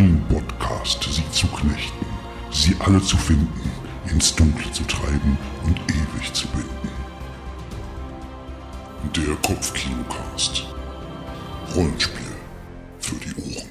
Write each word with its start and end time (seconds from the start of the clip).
Kein 0.00 0.24
Podcast, 0.30 1.02
sie 1.02 1.30
zu 1.30 1.46
knechten, 1.48 2.06
sie 2.50 2.74
alle 2.78 3.02
zu 3.02 3.18
finden, 3.18 3.52
ins 4.10 4.34
Dunkle 4.34 4.72
zu 4.72 4.82
treiben 4.84 5.36
und 5.66 5.78
ewig 5.90 6.32
zu 6.32 6.48
binden. 6.48 6.88
Der 9.14 9.36
Kopfkinocast. 9.46 10.74
Rollenspiel 11.76 12.32
für 12.98 13.16
die 13.16 13.42
Ohren. 13.42 13.68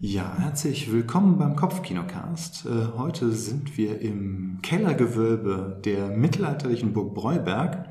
Ja, 0.00 0.34
herzlich 0.38 0.90
willkommen 0.90 1.36
beim 1.36 1.56
Kopfkinocast. 1.56 2.64
Äh, 2.64 2.96
heute 2.96 3.32
sind 3.32 3.76
wir 3.76 4.00
im 4.00 4.60
Kellergewölbe 4.62 5.78
der 5.84 6.08
mittelalterlichen 6.08 6.94
Burg 6.94 7.12
Breuberg. 7.14 7.90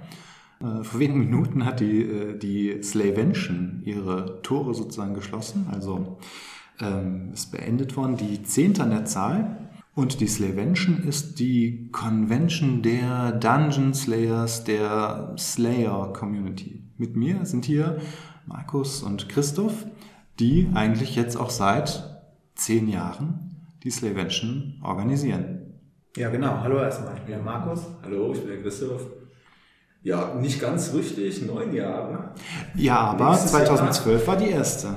Äh, 0.59 0.83
vor 0.83 0.99
wenigen 0.99 1.19
Minuten 1.19 1.65
hat 1.65 1.81
die, 1.81 2.01
äh, 2.01 2.35
die 2.35 2.81
Slavention 2.81 3.83
ihre 3.85 4.41
Tore 4.41 4.73
sozusagen 4.73 5.13
geschlossen, 5.13 5.67
also 5.71 6.17
ähm, 6.79 7.31
ist 7.33 7.51
beendet 7.51 7.95
worden, 7.97 8.17
die 8.17 8.43
zehnte 8.43 8.83
an 8.83 8.89
der 8.89 9.05
Zahl. 9.05 9.57
Und 9.95 10.21
die 10.21 10.27
Slavention 10.27 11.03
ist 11.03 11.39
die 11.39 11.89
Convention 11.91 12.81
der 12.81 13.31
Dungeon 13.31 13.93
Slayers, 13.93 14.63
der 14.63 15.35
Slayer 15.37 16.11
Community. 16.13 16.81
Mit 16.97 17.15
mir 17.15 17.45
sind 17.45 17.65
hier 17.65 17.97
Markus 18.47 19.03
und 19.03 19.29
Christoph, 19.29 19.85
die 20.39 20.69
eigentlich 20.73 21.15
jetzt 21.15 21.37
auch 21.37 21.51
seit 21.51 22.21
zehn 22.55 22.87
Jahren 22.89 23.55
die 23.83 23.91
Slavention 23.91 24.79
organisieren. 24.81 25.79
Ja, 26.15 26.29
genau. 26.29 26.59
Hallo 26.61 26.77
erstmal. 26.77 27.15
Ich 27.17 27.23
bin 27.23 27.43
Markus. 27.43 27.81
Hallo, 28.03 28.33
ich 28.33 28.39
bin 28.39 28.49
der 28.49 28.61
Christoph. 28.61 29.07
Ja, 30.03 30.35
nicht 30.35 30.59
ganz 30.59 30.93
richtig, 30.93 31.45
neun 31.45 31.73
Jahre. 31.73 32.33
Ja, 32.75 32.99
aber 32.99 33.29
Nächstes 33.29 33.51
2012 33.51 34.27
war 34.27 34.37
die 34.37 34.49
erste. 34.49 34.95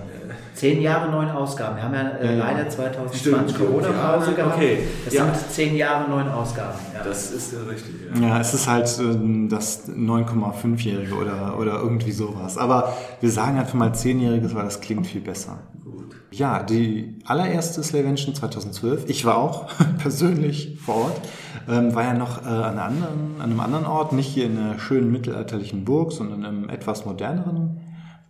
Zehn 0.56 0.80
Jahre, 0.80 1.10
neun 1.10 1.28
Ausgaben. 1.28 1.76
Wir 1.76 1.82
haben 1.84 1.94
ja, 1.94 2.08
äh, 2.18 2.38
Ja, 2.38 2.44
leider 2.50 2.68
2020 2.68 3.20
Stimmt, 3.20 3.50
stimmt. 3.50 3.68
Corona-Pause 3.68 4.30
Ja, 4.30 4.36
gehabt. 4.36 4.56
okay. 4.56 4.78
Das 5.04 5.12
Ja. 5.14 5.24
sind 5.34 5.50
zehn 5.50 5.76
Jahre, 5.76 6.08
neun 6.10 6.28
Ausgaben. 6.28 6.78
Ja. 6.94 7.04
Das 7.04 7.30
ist 7.30 7.52
ja 7.52 7.58
richtig. 7.70 7.94
Ja. 8.20 8.28
Ja, 8.28 8.40
es 8.40 8.54
ist 8.54 8.66
halt 8.66 8.90
ähm, 8.98 9.50
das 9.50 9.86
9,5-Jährige 9.86 11.14
oder, 11.14 11.58
oder 11.58 11.74
irgendwie 11.80 12.12
sowas. 12.12 12.56
Aber 12.56 12.96
wir 13.20 13.30
sagen 13.30 13.58
einfach 13.58 13.74
mal 13.74 13.90
10-Jähriges, 13.90 14.54
weil 14.54 14.64
das 14.64 14.80
klingt 14.80 15.06
viel 15.06 15.20
besser. 15.20 15.58
Gut. 15.84 16.16
Ja, 16.30 16.62
die 16.62 17.18
allererste 17.26 17.82
Slavention 17.82 18.34
2012, 18.34 19.04
ich 19.08 19.26
war 19.26 19.36
auch 19.36 19.66
persönlich 19.98 20.78
vor 20.84 20.96
Ort, 20.96 21.20
ähm, 21.68 21.94
war 21.94 22.04
ja 22.04 22.14
noch 22.14 22.42
äh, 22.44 22.48
an, 22.48 22.62
einer 22.78 22.84
anderen, 22.84 23.34
an 23.38 23.50
einem 23.50 23.60
anderen 23.60 23.84
Ort, 23.86 24.12
nicht 24.14 24.28
hier 24.28 24.46
in 24.46 24.56
einer 24.58 24.78
schönen 24.78 25.12
mittelalterlichen 25.12 25.84
Burg, 25.84 26.12
sondern 26.12 26.38
in 26.40 26.46
einem 26.46 26.68
etwas 26.70 27.04
moderneren 27.04 27.80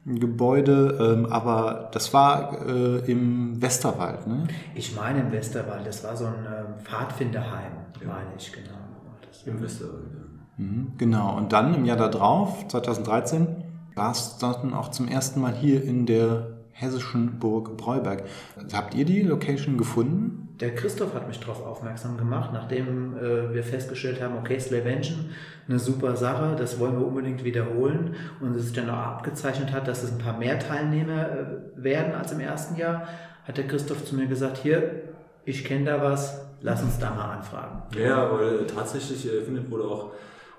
Gebäude, 0.07 0.99
ähm, 1.01 1.27
aber 1.27 1.91
das 1.93 2.15
war 2.15 2.65
äh, 2.67 3.11
im 3.11 3.61
Westerwald, 3.61 4.27
ne? 4.29 4.47
Ich 4.75 4.95
meine 4.95 5.21
im 5.21 5.33
Westerwald, 5.33 5.85
das 5.85 6.05
war 6.05 6.17
so 6.17 6.27
ein 6.27 6.47
ähm, 6.47 6.85
Pfadfinderheim, 6.85 7.73
meine 8.07 8.29
ich, 8.39 8.53
genau. 8.53 8.79
Das, 9.27 9.43
Im 9.43 9.61
Westerwald. 9.61 10.05
ja. 10.15 10.65
Mhm, 10.65 10.93
genau, 10.97 11.37
und 11.37 11.53
dann 11.53 11.75
im 11.75 11.85
Jahr 11.85 11.97
darauf, 11.97 12.69
2013, 12.69 13.49
war 13.97 14.13
es 14.13 14.39
dann 14.39 14.73
auch 14.75 14.91
zum 14.91 15.09
ersten 15.09 15.41
Mal 15.41 15.55
hier 15.55 15.83
in 15.83 16.07
der 16.07 16.56
hessischen 16.79 17.39
Burg 17.39 17.77
Breuberg. 17.79 18.25
Habt 18.73 18.95
ihr 18.95 19.07
die 19.07 19.23
Location 19.23 19.79
gefunden? 19.79 20.55
Der 20.61 20.75
Christoph 20.75 21.15
hat 21.15 21.27
mich 21.27 21.41
darauf 21.41 21.65
aufmerksam 21.65 22.19
gemacht, 22.19 22.51
nachdem 22.53 23.17
äh, 23.17 23.53
wir 23.55 23.65
festgestellt 23.65 24.21
haben, 24.23 24.37
okay, 24.37 24.59
Slavention, 24.59 25.31
eine 25.69 25.79
super 25.79 26.17
Sache, 26.17 26.55
das 26.57 26.79
wollen 26.79 26.99
wir 26.99 27.07
unbedingt 27.07 27.45
wiederholen 27.45 28.15
und 28.41 28.55
es 28.55 28.65
sich 28.65 28.73
dann 28.75 28.91
auch 28.91 28.99
abgezeichnet 28.99 29.73
hat, 29.73 29.89
dass 29.89 30.03
es 30.03 30.13
ein 30.13 30.19
paar 30.19 30.37
mehr 30.39 30.59
Teilnehmer 30.59 31.31
äh, 31.31 31.45
werden 31.77 32.15
als 32.15 32.33
im 32.33 32.41
ersten 32.41 32.77
Jahr, 32.77 33.09
hat 33.45 33.57
der 33.57 33.67
Christoph 33.67 34.05
zu 34.05 34.15
mir 34.15 34.27
gesagt, 34.27 34.59
hier, 34.59 35.03
ich 35.45 35.65
kenne 35.65 35.87
da 35.87 36.03
was, 36.03 36.47
lass 36.61 36.83
uns 36.83 36.99
da 36.99 37.11
mal 37.11 37.37
anfragen. 37.37 37.83
Ja, 37.99 38.31
weil 38.31 38.67
tatsächlich 38.67 39.27
äh, 39.27 39.43
findet 39.43 39.71
wohl 39.71 39.83
auch, 39.83 40.13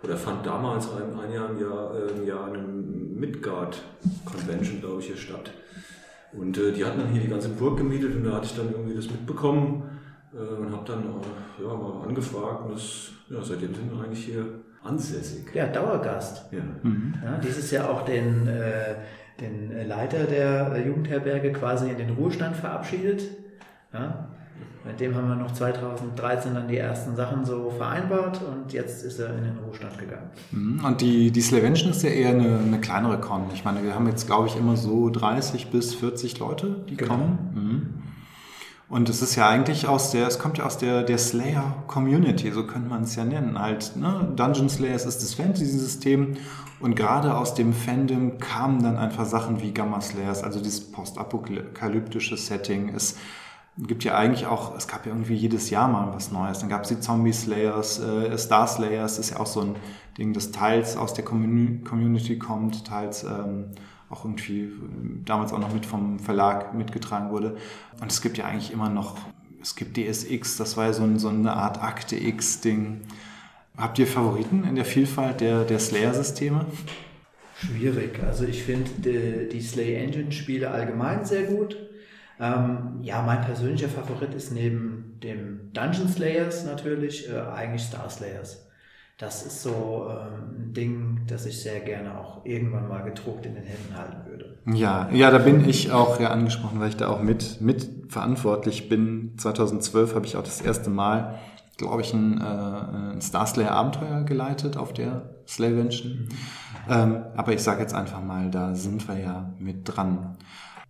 oder 0.04 0.18
fand 0.18 0.46
damals 0.46 0.90
ein, 0.92 1.20
ein 1.20 1.32
Jahr 1.32 1.50
im 1.50 1.60
Jahr, 1.60 1.92
äh, 1.96 2.20
im 2.20 2.28
Jahr 2.28 2.46
eine 2.46 2.60
Midgard 2.60 3.82
Convention, 4.26 4.80
glaube 4.80 5.02
ich, 5.02 5.08
hier 5.08 5.18
statt. 5.18 5.52
Und 6.34 6.58
äh, 6.58 6.72
die 6.72 6.86
hatten 6.86 7.00
dann 7.00 7.10
hier 7.10 7.22
die 7.22 7.30
ganze 7.30 7.50
Burg 7.50 7.78
gemietet 7.78 8.16
und 8.16 8.24
da 8.24 8.34
hatte 8.34 8.46
ich 8.46 8.56
dann 8.56 8.72
irgendwie 8.72 8.96
das 8.96 9.10
mitbekommen 9.10 9.90
äh, 10.34 10.38
und 10.38 10.72
habe 10.72 10.86
dann 10.86 11.04
äh, 11.04 11.64
ja, 11.64 11.74
mal 11.74 12.08
angefragt 12.08 12.66
und 12.66 12.74
das, 12.74 13.12
ja, 13.30 13.42
seitdem 13.42 13.74
sind 13.74 13.92
wir 13.92 14.04
eigentlich 14.04 14.26
hier 14.26 14.46
ansässig. 14.84 15.54
Ja, 15.54 15.68
Dauergast. 15.68 16.52
Ja. 16.52 16.60
Ja, 17.24 17.38
dieses 17.38 17.72
Jahr 17.72 17.90
auch 17.90 18.04
den, 18.04 18.48
äh, 18.48 18.96
den 19.40 19.88
Leiter 19.88 20.26
der 20.26 20.82
Jugendherberge 20.86 21.52
quasi 21.54 21.90
in 21.90 21.98
den 21.98 22.12
Ruhestand 22.12 22.56
verabschiedet. 22.56 23.24
Ja, 23.94 24.30
mit 24.86 25.00
dem 25.02 25.16
haben 25.16 25.28
wir 25.28 25.36
noch 25.36 25.52
2013 25.52 26.54
dann 26.54 26.68
die 26.68 26.78
ersten 26.78 27.16
Sachen 27.16 27.44
so 27.46 27.70
vereinbart 27.78 28.40
und 28.42 28.72
jetzt 28.72 29.04
ist 29.04 29.20
er 29.20 29.36
in 29.38 29.44
den 29.44 29.58
Ruhestand 29.58 29.98
gegangen. 29.98 30.30
Mhm, 30.52 30.86
Und 30.86 31.02
die, 31.02 31.30
die 31.32 31.42
Slavention 31.42 31.92
ist 31.92 32.04
ja 32.04 32.10
eher 32.10 32.30
eine, 32.30 32.58
eine 32.60 32.80
kleinere 32.80 33.20
Con. 33.20 33.44
Ich 33.54 33.66
meine, 33.66 33.84
wir 33.84 33.94
haben 33.96 34.08
jetzt, 34.08 34.28
glaube 34.28 34.48
ich, 34.48 34.56
immer 34.56 34.78
so 34.78 35.10
30 35.10 35.72
bis 35.72 35.94
40 35.94 36.40
Leute, 36.40 36.86
die 36.90 36.96
Genau. 36.96 37.12
kommen. 37.12 37.38
Mhm. 37.54 37.94
Und 38.90 39.10
es 39.10 39.22
ist 39.22 39.36
ja 39.36 39.50
eigentlich 39.50 39.86
aus 39.90 40.12
der, 40.12 40.26
es 40.28 40.40
kommt 40.40 40.60
ja 40.60 40.66
aus 40.66 40.78
der, 40.78 41.04
der 41.04 41.18
Slayer-Community, 41.18 42.52
so 42.52 42.66
könnte 42.66 42.88
man 42.88 43.04
es 43.04 43.18
ja 43.18 43.26
nennen. 43.26 43.60
Halt, 43.60 43.98
ne? 43.98 44.32
Dungeon 44.38 44.70
Slayers 44.70 45.06
ist 45.06 45.22
das 45.22 45.34
Fantasy-System 45.34 46.38
und 46.80 46.96
gerade 46.96 47.36
aus 47.36 47.54
dem 47.54 47.74
Fandom 47.74 48.38
kamen 48.38 48.82
dann 48.82 48.96
einfach 48.96 49.26
Sachen 49.26 49.62
wie 49.62 49.74
Gamma 49.74 50.00
Slayers, 50.00 50.42
also 50.42 50.60
dieses 50.60 50.90
postapokalyptische 50.90 52.38
Setting. 52.38 52.94
Es 52.96 53.18
gibt 53.80 54.04
ja 54.04 54.18
eigentlich 54.18 54.48
auch, 54.48 54.76
es 54.76 54.88
gab 54.88 55.06
ja 55.06 55.12
irgendwie 55.12 55.36
jedes 55.36 55.70
Jahr 55.70 55.88
mal 55.88 56.14
was 56.14 56.32
Neues. 56.32 56.60
Dann 56.60 56.70
gab 56.70 56.84
es 56.84 56.90
die 56.90 57.00
Zombie 57.00 57.34
Slayers, 57.34 58.00
äh, 58.00 58.38
Star 58.38 58.68
Slayers 58.68 59.20
ist 59.20 59.32
ja 59.32 59.40
auch 59.40 59.46
so 59.46 59.62
ein 59.62 59.76
Ding, 60.18 60.34
das 60.34 60.52
teils 60.52 60.98
aus 60.98 61.14
der 61.14 61.26
Commu- 61.26 61.84
Community 61.84 62.40
kommt, 62.40 62.86
teils 62.88 63.24
ähm, 63.24 63.66
auch 64.10 64.26
irgendwie 64.26 64.62
äh, 64.62 64.72
damals 65.26 65.54
auch 65.54 65.60
noch 65.60 65.74
mit 65.74 65.86
vom 65.86 66.18
Verlag 66.20 66.74
mitgetragen 66.74 67.30
wurde. 67.30 67.58
Und 68.02 68.12
es 68.12 68.22
gibt 68.22 68.38
ja 68.38 68.46
eigentlich 68.46 68.74
immer 68.74 68.90
noch, 68.90 69.18
es 69.62 69.76
gibt 69.76 69.98
DSX, 69.98 70.58
das 70.58 70.76
war 70.78 70.86
ja 70.86 70.94
so, 70.94 71.04
ein, 71.04 71.20
so 71.20 71.30
eine 71.30 71.54
Art 71.54 71.82
Akte 71.84 72.16
X-Ding. 72.16 73.02
Habt 73.78 74.00
ihr 74.00 74.08
Favoriten 74.08 74.64
in 74.64 74.76
der 74.76 74.86
Vielfalt 74.86 75.40
der, 75.40 75.64
der 75.64 75.78
Slayer-Systeme? 75.78 76.66
Schwierig. 77.60 78.20
Also 78.24 78.46
ich 78.46 78.64
finde 78.64 78.90
die, 78.98 79.50
die 79.50 79.62
Slay 79.62 79.96
Engine 79.96 80.32
Spiele 80.32 80.72
allgemein 80.72 81.26
sehr 81.26 81.44
gut. 81.44 81.78
Ähm, 82.40 83.00
ja, 83.02 83.22
mein 83.22 83.42
persönlicher 83.42 83.90
Favorit 83.90 84.34
ist 84.34 84.52
neben 84.52 85.20
dem 85.24 85.72
Dungeon 85.74 86.08
Slayers 86.08 86.66
natürlich 86.66 87.30
äh, 87.30 87.40
eigentlich 87.40 87.84
Star 87.84 88.10
Slayers. 88.10 88.68
Das 89.18 89.44
ist 89.44 89.64
so 89.64 90.08
ähm, 90.12 90.68
ein 90.68 90.74
Ding, 90.74 91.22
das 91.28 91.48
ich 91.48 91.60
sehr 91.64 91.80
gerne 91.80 92.20
auch 92.20 92.46
irgendwann 92.46 92.88
mal 92.88 93.04
gedruckt 93.04 93.48
in 93.48 93.56
den 93.56 93.64
Händen 93.64 93.98
halten 93.98 94.30
würde. 94.30 94.58
Ja, 94.68 95.10
ja, 95.12 95.32
da 95.32 95.40
bin 95.40 95.68
ich 95.68 95.92
auch 95.92 96.20
ja 96.20 96.30
angesprochen, 96.30 96.80
weil 96.80 96.90
ich 96.90 96.98
da 96.98 97.08
auch 97.08 97.22
mit, 97.22 97.60
mit 97.60 97.90
verantwortlich 98.10 98.90
bin. 98.90 99.34
2012 99.38 100.14
habe 100.14 100.26
ich 100.28 100.38
auch 100.38 100.44
das 100.44 100.62
erste 100.62 100.92
Mal, 100.92 101.40
glaube 101.78 102.02
ich, 102.02 102.14
ein, 102.14 102.40
äh, 102.40 103.14
ein 103.14 103.22
Star 103.22 103.48
Slayer 103.48 103.72
Abenteuer 103.72 104.22
geleitet 104.24 104.78
auf 104.78 104.94
der 104.94 105.30
Slavention. 105.48 106.30
Ähm, 106.88 107.24
aber 107.36 107.54
ich 107.54 107.64
sage 107.64 107.82
jetzt 107.82 107.96
einfach 107.96 108.22
mal, 108.22 108.52
da 108.52 108.76
sind 108.76 109.08
wir 109.08 109.18
ja 109.18 109.54
mit 109.58 109.82
dran. 109.86 110.38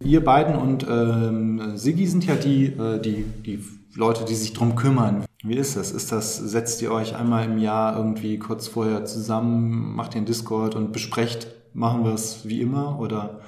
Ihr 0.03 0.23
beiden 0.23 0.55
und 0.55 0.85
ähm, 0.89 1.75
Siggi 1.75 2.05
sind 2.05 2.25
ja 2.25 2.35
die, 2.35 2.65
äh, 2.67 2.99
die, 2.99 3.23
die 3.23 3.63
Leute, 3.95 4.25
die 4.25 4.35
sich 4.35 4.53
drum 4.53 4.75
kümmern. 4.75 5.25
Wie 5.43 5.55
ist 5.55 5.75
das? 5.75 5.91
Ist 5.91 6.11
das, 6.11 6.37
setzt 6.37 6.81
ihr 6.81 6.91
euch 6.91 7.15
einmal 7.15 7.45
im 7.45 7.57
Jahr 7.57 7.97
irgendwie 7.97 8.37
kurz 8.37 8.67
vorher 8.67 9.05
zusammen, 9.05 9.95
macht 9.95 10.13
ihr 10.13 10.17
einen 10.17 10.25
Discord 10.25 10.75
und 10.75 10.91
besprecht, 10.91 11.47
machen 11.73 12.03
wir 12.03 12.13
es 12.13 12.47
wie 12.47 12.61
immer 12.61 12.99
oder? 12.99 13.41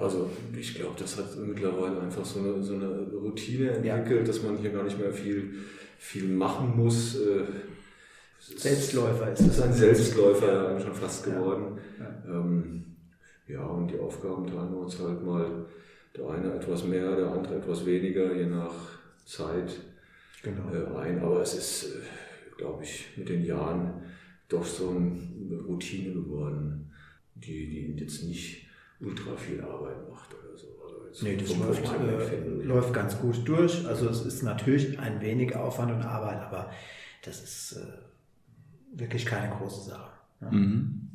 Also 0.00 0.30
ich 0.58 0.74
glaube, 0.74 0.94
das 0.98 1.16
hat 1.18 1.26
mittlerweile 1.46 2.00
einfach 2.00 2.24
so 2.24 2.40
eine, 2.40 2.62
so 2.62 2.74
eine 2.74 3.06
Routine 3.22 3.70
entwickelt, 3.70 4.28
dass 4.28 4.42
man 4.42 4.56
hier 4.58 4.70
gar 4.70 4.82
nicht 4.82 4.98
mehr 4.98 5.12
viel, 5.12 5.54
viel 5.98 6.28
machen 6.28 6.74
muss. 6.76 7.16
Äh, 7.16 7.44
Selbstläufer 8.38 9.30
ist 9.32 9.40
Es 9.40 9.46
ist 9.48 9.62
ein 9.62 9.72
Selbstläufer 9.72 10.72
ja. 10.72 10.80
schon 10.80 10.94
fast 10.94 11.26
Ja. 11.26 11.34
geworden. 11.34 11.78
Ja. 11.98 12.34
Ähm, 12.34 12.84
ja, 13.52 13.64
und 13.64 13.88
die 13.90 13.98
Aufgaben 13.98 14.46
teilen 14.46 14.70
wir 14.72 14.80
uns 14.80 14.98
halt 14.98 15.24
mal, 15.24 15.66
der 16.16 16.28
eine 16.28 16.54
etwas 16.54 16.84
mehr, 16.84 17.16
der 17.16 17.30
andere 17.32 17.56
etwas 17.56 17.84
weniger, 17.86 18.34
je 18.34 18.46
nach 18.46 18.74
Zeit 19.24 19.80
Genau. 20.42 20.72
äh, 20.72 20.98
ein. 20.98 21.22
Aber 21.22 21.42
es 21.42 21.54
ist, 21.54 21.84
äh, 21.96 22.56
glaube 22.56 22.82
ich, 22.82 23.08
mit 23.16 23.28
den 23.28 23.44
Jahren 23.44 24.02
doch 24.48 24.64
so 24.64 24.88
eine 24.90 25.60
Routine 25.66 26.14
geworden, 26.14 26.90
die, 27.34 27.68
die 27.68 28.00
jetzt 28.02 28.24
nicht 28.24 28.66
ultra 29.00 29.36
viel 29.36 29.60
Arbeit 29.60 30.08
macht 30.10 30.30
oder 30.34 30.56
so. 30.56 30.66
Also 31.06 31.24
Nee, 31.26 31.36
das 31.36 31.56
läuft, 31.56 31.84
äh, 31.84 32.62
läuft 32.64 32.94
ganz 32.94 33.18
gut 33.18 33.46
durch. 33.46 33.86
Also 33.86 34.08
es 34.08 34.24
ist 34.24 34.42
natürlich 34.42 34.98
ein 34.98 35.20
wenig 35.20 35.54
Aufwand 35.54 35.92
und 35.92 36.02
Arbeit, 36.02 36.40
aber 36.40 36.70
das 37.22 37.42
ist 37.42 37.72
äh, 37.76 38.98
wirklich 38.98 39.26
keine 39.26 39.54
große 39.54 39.90
Sache. 39.90 40.12
Ja. 40.40 40.50
Mhm. 40.50 41.09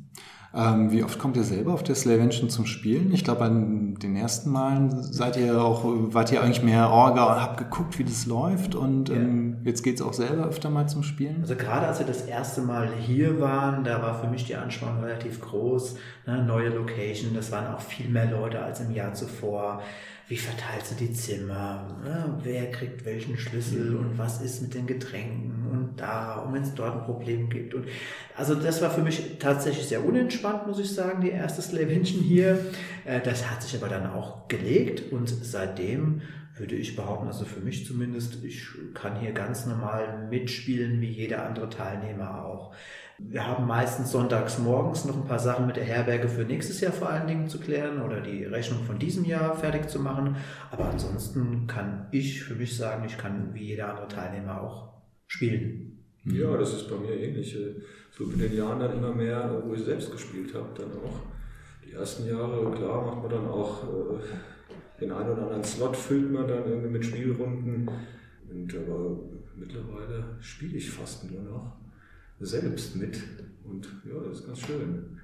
Ähm, 0.54 0.90
wie 0.90 1.04
oft 1.04 1.18
kommt 1.18 1.36
ihr 1.36 1.44
selber 1.44 1.72
auf 1.72 1.82
der 1.82 1.94
Slavention 1.94 2.48
zum 2.48 2.66
Spielen? 2.66 3.12
Ich 3.12 3.24
glaube, 3.24 3.44
an 3.44 3.94
den 3.96 4.16
ersten 4.16 4.50
Malen 4.50 5.02
seid 5.02 5.36
ihr 5.36 5.60
auch, 5.60 5.82
wart 5.84 6.32
ihr 6.32 6.42
eigentlich 6.42 6.62
mehr 6.62 6.90
Orga 6.90 7.34
und 7.34 7.42
habt 7.42 7.58
geguckt, 7.58 7.98
wie 7.98 8.04
das 8.04 8.26
läuft 8.26 8.74
und 8.74 9.08
ja. 9.08 9.16
ähm, 9.16 9.58
jetzt 9.64 9.82
geht's 9.82 10.00
auch 10.00 10.12
selber 10.12 10.46
öfter 10.46 10.70
mal 10.70 10.88
zum 10.88 11.02
Spielen? 11.02 11.38
Also 11.42 11.56
gerade 11.56 11.86
als 11.86 11.98
wir 11.98 12.06
das 12.06 12.22
erste 12.22 12.62
Mal 12.62 12.90
hier 13.00 13.40
waren, 13.40 13.84
da 13.84 14.00
war 14.00 14.18
für 14.20 14.28
mich 14.28 14.44
die 14.44 14.56
Anspannung 14.56 15.02
relativ 15.02 15.40
groß. 15.40 15.96
Ne? 16.26 16.42
Neue 16.44 16.70
Location, 16.70 17.34
das 17.34 17.52
waren 17.52 17.74
auch 17.74 17.80
viel 17.80 18.08
mehr 18.08 18.30
Leute 18.30 18.60
als 18.60 18.80
im 18.80 18.92
Jahr 18.92 19.12
zuvor 19.14 19.82
wie 20.28 20.36
verteilst 20.36 20.90
du 20.90 20.94
die 20.96 21.12
Zimmer, 21.12 21.86
ne? 22.02 22.34
wer 22.42 22.70
kriegt 22.72 23.04
welchen 23.04 23.38
Schlüssel 23.38 23.96
und 23.96 24.18
was 24.18 24.40
ist 24.42 24.60
mit 24.60 24.74
den 24.74 24.86
Getränken 24.86 25.55
und 25.70 25.96
da 25.96 26.36
und 26.36 26.54
wenn 26.54 26.62
es 26.62 26.74
dort 26.74 26.94
ein 26.94 27.04
Problem 27.04 27.48
gibt. 27.48 27.74
Und 27.74 27.86
also 28.36 28.54
das 28.54 28.82
war 28.82 28.90
für 28.90 29.02
mich 29.02 29.38
tatsächlich 29.38 29.86
sehr 29.86 30.04
unentspannt, 30.04 30.66
muss 30.66 30.78
ich 30.78 30.92
sagen, 30.92 31.20
die 31.20 31.30
erste 31.30 31.62
Slavenchen 31.62 32.20
hier. 32.20 32.58
Äh, 33.04 33.20
das 33.20 33.50
hat 33.50 33.62
sich 33.62 33.80
aber 33.80 33.88
dann 33.88 34.10
auch 34.10 34.48
gelegt 34.48 35.12
und 35.12 35.28
seitdem 35.28 36.22
würde 36.58 36.74
ich 36.74 36.96
behaupten, 36.96 37.26
also 37.26 37.44
für 37.44 37.60
mich 37.60 37.86
zumindest, 37.86 38.42
ich 38.42 38.66
kann 38.94 39.20
hier 39.20 39.32
ganz 39.32 39.66
normal 39.66 40.26
mitspielen, 40.30 41.00
wie 41.00 41.10
jeder 41.10 41.46
andere 41.46 41.68
Teilnehmer 41.68 42.44
auch. 42.44 42.74
Wir 43.18 43.46
haben 43.46 43.66
meistens 43.66 44.10
sonntags 44.12 44.58
morgens 44.58 45.04
noch 45.06 45.16
ein 45.16 45.24
paar 45.24 45.38
Sachen 45.38 45.66
mit 45.66 45.76
der 45.76 45.84
Herberge 45.84 46.28
für 46.28 46.44
nächstes 46.44 46.80
Jahr 46.80 46.92
vor 46.92 47.08
allen 47.08 47.26
Dingen 47.26 47.48
zu 47.48 47.58
klären 47.58 48.02
oder 48.02 48.20
die 48.20 48.44
Rechnung 48.44 48.84
von 48.84 48.98
diesem 48.98 49.24
Jahr 49.24 49.56
fertig 49.56 49.88
zu 49.88 50.00
machen. 50.00 50.36
Aber 50.70 50.90
ansonsten 50.90 51.66
kann 51.66 52.08
ich 52.10 52.42
für 52.42 52.54
mich 52.54 52.76
sagen, 52.76 53.04
ich 53.06 53.16
kann 53.16 53.54
wie 53.54 53.64
jeder 53.64 53.88
andere 53.88 54.08
Teilnehmer 54.08 54.60
auch 54.60 54.88
spielen. 55.26 55.98
Ja, 56.24 56.56
das 56.56 56.74
ist 56.74 56.90
bei 56.90 56.96
mir 56.96 57.12
ähnlich. 57.12 57.56
So 58.16 58.24
mit 58.24 58.40
den 58.40 58.56
Jahren 58.56 58.80
dann 58.80 58.96
immer 58.96 59.14
mehr, 59.14 59.62
wo 59.64 59.74
ich 59.74 59.82
selbst 59.82 60.10
gespielt 60.10 60.54
habe, 60.54 60.68
dann 60.76 60.92
auch. 60.92 61.20
Die 61.84 61.92
ersten 61.92 62.26
Jahre, 62.26 62.72
klar, 62.72 63.04
macht 63.06 63.22
man 63.22 63.30
dann 63.30 63.46
auch 63.46 63.84
äh, 63.84 65.00
den 65.00 65.12
einen 65.12 65.30
oder 65.30 65.42
anderen 65.42 65.62
Slot, 65.62 65.96
füllt 65.96 66.32
man 66.32 66.48
dann 66.48 66.68
irgendwie 66.68 66.88
mit 66.88 67.04
Spielrunden. 67.04 67.88
Und 68.50 68.74
aber 68.74 69.20
mittlerweile 69.54 70.36
spiele 70.40 70.76
ich 70.76 70.90
fast 70.90 71.30
nur 71.30 71.42
noch 71.42 71.76
selbst 72.40 72.96
mit. 72.96 73.22
Und 73.64 73.86
ja, 74.04 74.20
das 74.20 74.40
ist 74.40 74.46
ganz 74.46 74.60
schön. 74.60 75.20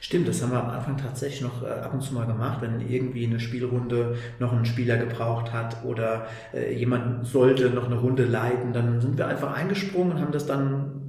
Stimmt, 0.00 0.28
das 0.28 0.42
haben 0.42 0.52
wir 0.52 0.62
am 0.62 0.70
Anfang 0.70 0.96
tatsächlich 0.98 1.40
noch 1.40 1.62
äh, 1.62 1.68
ab 1.68 1.94
und 1.94 2.02
zu 2.02 2.12
mal 2.14 2.26
gemacht, 2.26 2.60
wenn 2.60 2.80
irgendwie 2.80 3.26
eine 3.26 3.40
Spielrunde 3.40 4.16
noch 4.38 4.52
einen 4.52 4.66
Spieler 4.66 4.98
gebraucht 4.98 5.52
hat 5.52 5.84
oder 5.84 6.26
äh, 6.52 6.74
jemand 6.74 7.26
sollte 7.26 7.70
noch 7.70 7.86
eine 7.86 7.96
Runde 7.96 8.24
leiten, 8.24 8.72
dann 8.72 9.00
sind 9.00 9.16
wir 9.16 9.26
einfach 9.26 9.54
eingesprungen 9.54 10.12
und 10.12 10.20
haben 10.20 10.32
das 10.32 10.46
dann 10.46 11.00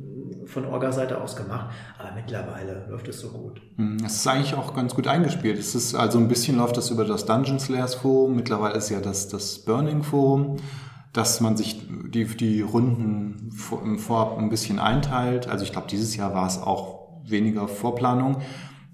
von 0.45 0.65
Orga-Seite 0.65 1.19
aus 1.19 1.35
gemacht. 1.35 1.69
Aber 1.97 2.11
mittlerweile 2.15 2.85
läuft 2.89 3.07
es 3.07 3.19
so 3.19 3.29
gut. 3.29 3.61
Hm, 3.77 3.97
es 4.05 4.15
ist 4.17 4.27
eigentlich 4.27 4.55
auch 4.55 4.73
ganz 4.73 4.95
gut 4.95 5.07
eingespielt. 5.07 5.57
Es 5.57 5.75
ist 5.75 5.93
also 5.93 6.17
ein 6.17 6.27
bisschen 6.27 6.57
läuft 6.57 6.77
das 6.77 6.91
über 6.91 7.05
das 7.05 7.25
Dungeon 7.25 7.59
Slayers 7.59 7.95
Forum. 7.95 8.35
Mittlerweile 8.35 8.75
ist 8.75 8.89
ja 8.89 9.01
das, 9.01 9.27
das 9.27 9.59
Burning 9.59 10.03
Forum 10.03 10.57
dass 11.13 11.41
man 11.41 11.57
sich 11.57 11.81
die, 11.89 12.25
die 12.25 12.61
Runden 12.61 13.51
Vorab 13.51 14.37
ein 14.37 14.49
bisschen 14.49 14.79
einteilt. 14.79 15.47
Also 15.47 15.65
ich 15.65 15.73
glaube, 15.73 15.87
dieses 15.89 16.15
Jahr 16.15 16.33
war 16.33 16.47
es 16.47 16.57
auch 16.57 17.00
weniger 17.25 17.67
Vorplanung. 17.67 18.37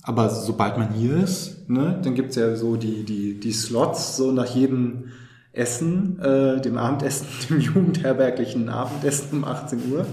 Aber 0.04 0.30
sobald 0.30 0.78
man 0.78 0.94
hier 0.94 1.18
ist, 1.18 1.70
ne, 1.70 2.00
dann 2.02 2.16
gibt's 2.16 2.36
ja 2.36 2.56
so 2.56 2.78
die, 2.78 3.04
die, 3.04 3.40
die 3.40 3.52
Slots, 3.52 4.16
so 4.16 4.32
nach 4.32 4.46
jedem 4.46 5.12
Essen, 5.52 6.20
äh, 6.20 6.62
dem 6.62 6.78
Abendessen, 6.78 7.28
dem 7.50 7.60
jugendherberglichen 7.60 8.70
Abendessen 8.70 9.40
um 9.40 9.46
18 9.46 9.92
Uhr. 9.92 10.06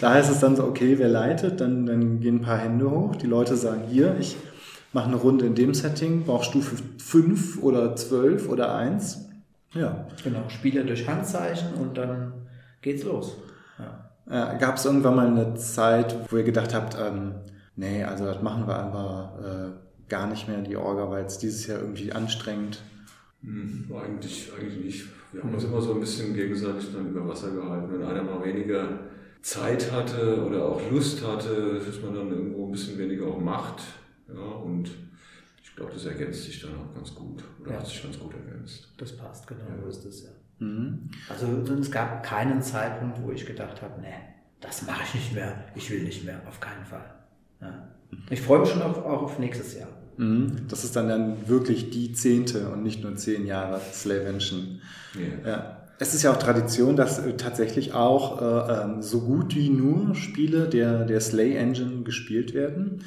Da 0.00 0.14
heißt 0.14 0.30
es 0.30 0.40
dann 0.40 0.56
so, 0.56 0.64
okay, 0.64 0.98
wer 0.98 1.08
leitet? 1.08 1.60
Dann, 1.60 1.86
dann 1.86 2.20
gehen 2.20 2.36
ein 2.36 2.42
paar 2.42 2.58
Hände 2.58 2.90
hoch. 2.90 3.16
Die 3.16 3.26
Leute 3.26 3.56
sagen, 3.56 3.82
hier, 3.90 4.16
ich 4.20 4.36
mache 4.92 5.08
eine 5.08 5.16
Runde 5.16 5.46
in 5.46 5.54
dem 5.54 5.74
Setting, 5.74 6.24
brauche 6.24 6.44
Stufe 6.44 6.76
5 6.98 7.62
oder 7.62 7.96
12 7.96 8.48
oder 8.48 8.74
1. 8.74 9.28
Ja. 9.72 10.06
Genau, 10.22 10.48
Spieler 10.48 10.84
durch 10.84 11.08
Handzeichen 11.08 11.74
und 11.74 11.98
dann 11.98 12.32
geht's 12.80 13.02
los. 13.02 13.36
Ja. 13.78 14.10
Äh, 14.26 14.58
Gab 14.58 14.76
es 14.76 14.84
irgendwann 14.84 15.16
mal 15.16 15.26
eine 15.26 15.54
Zeit, 15.54 16.16
wo 16.30 16.36
ihr 16.36 16.44
gedacht 16.44 16.74
habt, 16.74 16.96
ähm, 16.98 17.34
nee, 17.76 18.02
also 18.04 18.24
das 18.24 18.42
machen 18.42 18.66
wir 18.66 18.84
einfach 18.84 19.38
äh, 19.40 19.70
gar 20.08 20.26
nicht 20.26 20.48
mehr, 20.48 20.62
die 20.62 20.76
Orga, 20.76 21.10
weil 21.10 21.24
es 21.24 21.38
dieses 21.38 21.66
Jahr 21.66 21.80
irgendwie 21.80 22.12
anstrengend? 22.12 22.82
Hm, 23.42 23.92
eigentlich, 23.94 24.50
eigentlich 24.58 24.84
nicht. 24.84 25.04
Wir 25.32 25.42
haben 25.42 25.52
uns 25.52 25.64
immer 25.64 25.80
so 25.80 25.94
ein 25.94 26.00
bisschen 26.00 26.34
gegenseitig 26.34 26.92
dann 26.92 27.10
über 27.10 27.28
Wasser 27.28 27.50
gehalten. 27.50 27.92
Wenn 27.92 28.02
einer 28.02 28.22
mal 28.22 28.42
weniger 28.44 29.00
Zeit 29.42 29.92
hatte 29.92 30.42
oder 30.42 30.64
auch 30.64 30.80
Lust 30.90 31.26
hatte, 31.26 31.80
dass 31.84 32.00
man 32.00 32.14
dann 32.14 32.30
irgendwo 32.30 32.66
ein 32.66 32.72
bisschen 32.72 32.96
weniger 32.98 33.26
auch 33.26 33.40
macht. 33.40 33.82
Ja, 34.28 34.40
und 34.40 34.90
ich 35.62 35.76
glaube, 35.76 35.92
das 35.92 36.06
ergänzt 36.06 36.44
sich 36.44 36.62
dann 36.62 36.70
auch 36.76 36.94
ganz 36.94 37.14
gut 37.14 37.44
oder 37.60 37.72
ja. 37.72 37.78
hat 37.78 37.86
sich 37.86 38.02
ganz 38.02 38.18
gut 38.18 38.32
ergänzt. 38.32 38.88
Das 38.96 39.14
passt, 39.16 39.46
genau, 39.46 39.64
ja. 39.68 39.82
so 39.82 39.88
ist 39.88 40.04
es 40.06 40.22
ja. 40.22 40.30
Mhm. 40.64 41.10
Also 41.28 41.46
es 41.78 41.90
gab 41.90 42.22
keinen 42.22 42.62
Zeitpunkt, 42.62 43.22
wo 43.22 43.30
ich 43.30 43.46
gedacht 43.46 43.82
habe, 43.82 44.00
nee, 44.00 44.14
das 44.60 44.86
mache 44.86 45.02
ich 45.04 45.14
nicht 45.14 45.34
mehr, 45.34 45.64
ich 45.74 45.90
will 45.90 46.02
nicht 46.02 46.24
mehr, 46.24 46.40
auf 46.48 46.60
keinen 46.60 46.84
Fall. 46.84 47.04
Ja. 47.60 47.88
Ich 48.30 48.40
freue 48.40 48.60
mich 48.60 48.70
schon 48.70 48.82
auf, 48.82 48.98
auch 49.04 49.22
auf 49.22 49.38
nächstes 49.38 49.78
Jahr. 49.78 49.88
Mhm. 50.16 50.66
Das 50.68 50.84
ist 50.84 50.96
dann, 50.96 51.08
dann 51.08 51.48
wirklich 51.48 51.90
die 51.90 52.12
zehnte 52.12 52.70
und 52.70 52.82
nicht 52.82 53.02
nur 53.02 53.14
zehn 53.16 53.46
Jahre 53.46 53.80
Slavention. 53.92 54.80
Yeah. 55.16 55.48
Ja. 55.48 55.76
Es 55.98 56.14
ist 56.14 56.22
ja 56.22 56.32
auch 56.32 56.38
Tradition, 56.38 56.96
dass 56.96 57.18
äh, 57.18 57.36
tatsächlich 57.36 57.92
auch 57.92 58.40
äh, 58.40 58.82
ähm, 58.82 59.02
so 59.02 59.20
gut 59.20 59.54
wie 59.54 59.68
nur 59.70 60.14
Spiele 60.14 60.68
der, 60.68 61.04
der 61.04 61.20
Slay 61.20 61.56
Engine 61.56 62.02
gespielt 62.02 62.54
werden. 62.54 63.04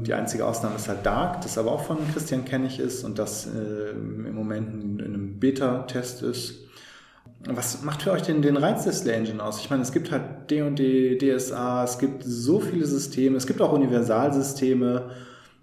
Die 0.00 0.14
einzige 0.14 0.46
Ausnahme 0.46 0.76
ist 0.76 0.88
halt 0.88 1.06
Dark, 1.06 1.42
das 1.42 1.58
aber 1.58 1.72
auch 1.72 1.84
von 1.84 1.98
Christian 2.12 2.44
Kennig 2.44 2.80
ist 2.80 3.04
und 3.04 3.18
das 3.18 3.46
äh, 3.46 3.90
im 3.90 4.34
Moment 4.34 4.72
in, 4.74 4.98
in 4.98 5.14
einem 5.14 5.38
Beta-Test 5.38 6.22
ist. 6.22 6.62
Was 7.44 7.82
macht 7.82 8.02
für 8.02 8.12
euch 8.12 8.22
denn 8.22 8.40
den 8.40 8.56
Reiz 8.56 8.84
der 8.84 8.92
Slay 8.92 9.14
Engine 9.14 9.42
aus? 9.42 9.58
Ich 9.60 9.68
meine, 9.68 9.82
es 9.82 9.90
gibt 9.90 10.12
halt 10.12 10.50
D&D, 10.50 11.18
DSA, 11.18 11.82
es 11.82 11.98
gibt 11.98 12.22
so 12.22 12.60
viele 12.60 12.86
Systeme, 12.86 13.36
es 13.36 13.46
gibt 13.46 13.60
auch 13.60 13.72
Universalsysteme, 13.72 15.10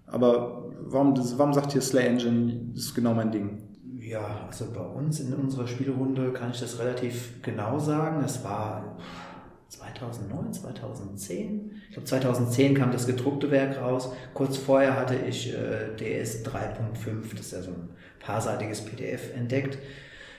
aber 0.06 0.70
warum, 0.80 1.14
warum 1.38 1.54
sagt 1.54 1.74
ihr 1.74 1.80
Slay 1.80 2.06
Engine, 2.06 2.72
das 2.74 2.84
ist 2.84 2.94
genau 2.94 3.14
mein 3.14 3.32
Ding? 3.32 3.62
Ja, 3.98 4.46
also 4.46 4.66
bei 4.74 4.80
uns 4.80 5.20
in 5.20 5.32
unserer 5.32 5.66
Spielrunde 5.66 6.32
kann 6.32 6.50
ich 6.50 6.60
das 6.60 6.78
relativ 6.78 7.40
genau 7.42 7.78
sagen. 7.78 8.22
Es 8.24 8.42
war 8.44 8.98
2009, 9.68 10.52
2010. 10.52 11.70
Ich 11.88 11.94
glaube 11.94 12.06
2010 12.06 12.74
kam 12.74 12.90
das 12.90 13.06
gedruckte 13.06 13.50
Werk 13.50 13.80
raus. 13.80 14.12
Kurz 14.34 14.56
vorher 14.56 14.96
hatte 14.96 15.14
ich 15.14 15.54
äh, 15.54 15.94
DS 15.96 16.44
3.5, 16.44 17.36
das 17.36 17.46
ist 17.46 17.52
ja 17.52 17.62
so 17.62 17.70
ein 17.70 17.90
paarseitiges 18.18 18.84
PDF, 18.84 19.34
entdeckt. 19.34 19.78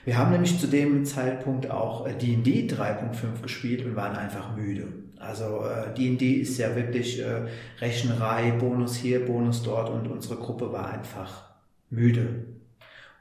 Wir 0.05 0.17
haben 0.17 0.31
nämlich 0.31 0.59
zu 0.59 0.67
dem 0.67 1.05
Zeitpunkt 1.05 1.69
auch 1.69 2.07
D&D 2.07 2.51
äh, 2.51 2.67
3.5 2.67 3.41
gespielt 3.43 3.85
und 3.85 3.95
waren 3.95 4.15
einfach 4.15 4.55
müde. 4.55 4.87
Also 5.19 5.63
D&D 5.97 6.25
äh, 6.25 6.41
ist 6.41 6.57
ja 6.57 6.75
wirklich 6.75 7.21
äh, 7.21 7.43
Rechnerei, 7.79 8.51
Bonus 8.51 8.95
hier, 8.95 9.25
Bonus 9.25 9.61
dort 9.63 9.89
und 9.89 10.07
unsere 10.07 10.37
Gruppe 10.37 10.71
war 10.71 10.89
einfach 10.89 11.51
müde. 11.89 12.45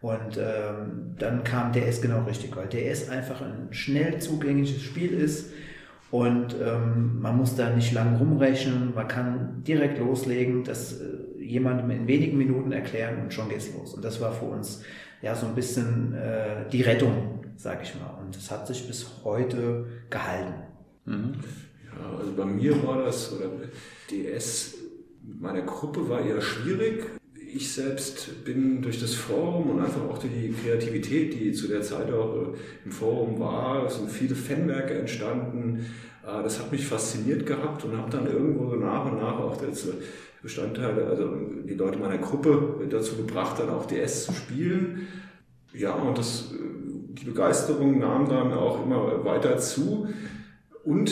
Und 0.00 0.38
ähm, 0.38 1.14
dann 1.18 1.44
kam 1.44 1.72
DS 1.72 2.00
genau 2.00 2.22
richtig, 2.22 2.56
weil 2.56 2.68
DS 2.68 3.10
einfach 3.10 3.42
ein 3.42 3.68
schnell 3.70 4.18
zugängliches 4.18 4.82
Spiel 4.82 5.12
ist, 5.12 5.50
und 6.10 6.56
ähm, 6.60 7.20
man 7.20 7.36
muss 7.36 7.54
da 7.54 7.70
nicht 7.70 7.92
lang 7.92 8.16
rumrechnen, 8.16 8.94
man 8.94 9.06
kann 9.06 9.62
direkt 9.62 9.98
loslegen, 9.98 10.64
das 10.64 11.00
äh, 11.00 11.40
jemandem 11.40 11.90
in 11.90 12.08
wenigen 12.08 12.36
Minuten 12.36 12.72
erklären 12.72 13.22
und 13.22 13.32
schon 13.32 13.48
geht's 13.48 13.72
los. 13.72 13.94
Und 13.94 14.04
das 14.04 14.20
war 14.20 14.32
für 14.32 14.46
uns 14.46 14.82
ja 15.22 15.34
so 15.34 15.46
ein 15.46 15.54
bisschen 15.54 16.14
äh, 16.14 16.68
die 16.70 16.82
Rettung, 16.82 17.44
sag 17.56 17.82
ich 17.82 17.94
mal. 17.94 18.18
Und 18.20 18.34
das 18.34 18.50
hat 18.50 18.66
sich 18.66 18.86
bis 18.86 19.06
heute 19.24 19.86
gehalten. 20.08 20.54
Mhm. 21.04 21.34
Ja, 21.84 22.18
also 22.18 22.32
bei 22.32 22.44
mir 22.44 22.86
war 22.86 23.04
das, 23.04 23.32
oder 23.32 23.50
DS, 24.10 24.74
meine 25.22 25.64
Gruppe 25.64 26.08
war 26.08 26.20
eher 26.20 26.40
schwierig. 26.40 27.06
Ich 27.52 27.72
selbst 27.72 28.44
bin 28.44 28.80
durch 28.80 29.00
das 29.00 29.14
Forum 29.14 29.70
und 29.70 29.80
einfach 29.80 30.02
auch 30.02 30.18
durch 30.18 30.32
die 30.32 30.52
Kreativität, 30.52 31.34
die 31.34 31.52
zu 31.52 31.66
der 31.66 31.82
Zeit 31.82 32.12
auch 32.12 32.36
äh, 32.36 32.46
im 32.84 32.92
Forum 32.92 33.40
war, 33.40 33.86
es 33.86 33.96
sind 33.96 34.10
viele 34.10 34.34
Fanwerke 34.34 34.94
entstanden. 34.94 35.84
Äh, 36.24 36.42
das 36.42 36.60
hat 36.60 36.70
mich 36.70 36.86
fasziniert 36.86 37.44
gehabt 37.44 37.84
und 37.84 37.96
habe 37.96 38.10
dann 38.10 38.26
irgendwo 38.26 38.70
so 38.70 38.76
nach 38.76 39.10
und 39.10 39.18
nach 39.18 39.38
auch 39.40 39.60
jetzt 39.62 39.88
Bestandteile, 40.42 41.06
also 41.06 41.36
die 41.64 41.74
Leute 41.74 41.98
meiner 41.98 42.18
Gruppe 42.18 42.86
dazu 42.88 43.16
gebracht, 43.16 43.58
dann 43.58 43.70
auch 43.70 43.86
DS 43.86 44.26
zu 44.26 44.32
spielen. 44.32 45.06
Ja, 45.72 45.92
und 45.92 46.18
das, 46.18 46.52
äh, 46.52 46.56
die 47.14 47.26
Begeisterung 47.26 47.98
nahm 47.98 48.28
dann 48.28 48.52
auch 48.52 48.84
immer 48.84 49.24
weiter 49.24 49.58
zu. 49.58 50.08
Und 50.84 51.10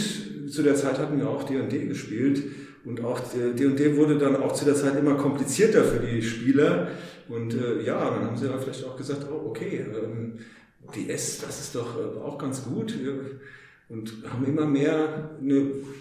zu 0.51 0.63
der 0.63 0.75
Zeit 0.75 0.99
hatten 0.99 1.19
wir 1.19 1.29
auch 1.29 1.45
D&D 1.45 1.87
gespielt. 1.87 2.43
Und 2.85 3.05
auch 3.05 3.21
D&D 3.21 3.97
wurde 3.97 4.17
dann 4.17 4.37
auch 4.37 4.53
zu 4.53 4.65
der 4.65 4.75
Zeit 4.75 4.97
immer 4.97 5.15
komplizierter 5.15 5.85
für 5.85 6.01
die 6.01 6.23
Spieler. 6.23 6.89
Und 7.29 7.55
äh, 7.55 7.83
ja, 7.83 8.11
dann 8.11 8.25
haben 8.25 8.37
sie 8.37 8.49
dann 8.49 8.61
vielleicht 8.61 8.85
auch 8.87 8.97
gesagt, 8.97 9.27
oh, 9.31 9.49
okay, 9.49 9.85
ähm, 9.85 10.39
DS, 10.95 11.41
das 11.41 11.61
ist 11.61 11.75
doch 11.75 11.99
äh, 11.99 12.19
auch 12.19 12.39
ganz 12.39 12.65
gut. 12.65 12.95
Und 13.88 14.12
haben 14.30 14.45
immer 14.45 14.66
mehr 14.66 15.30
eine, 15.40 15.54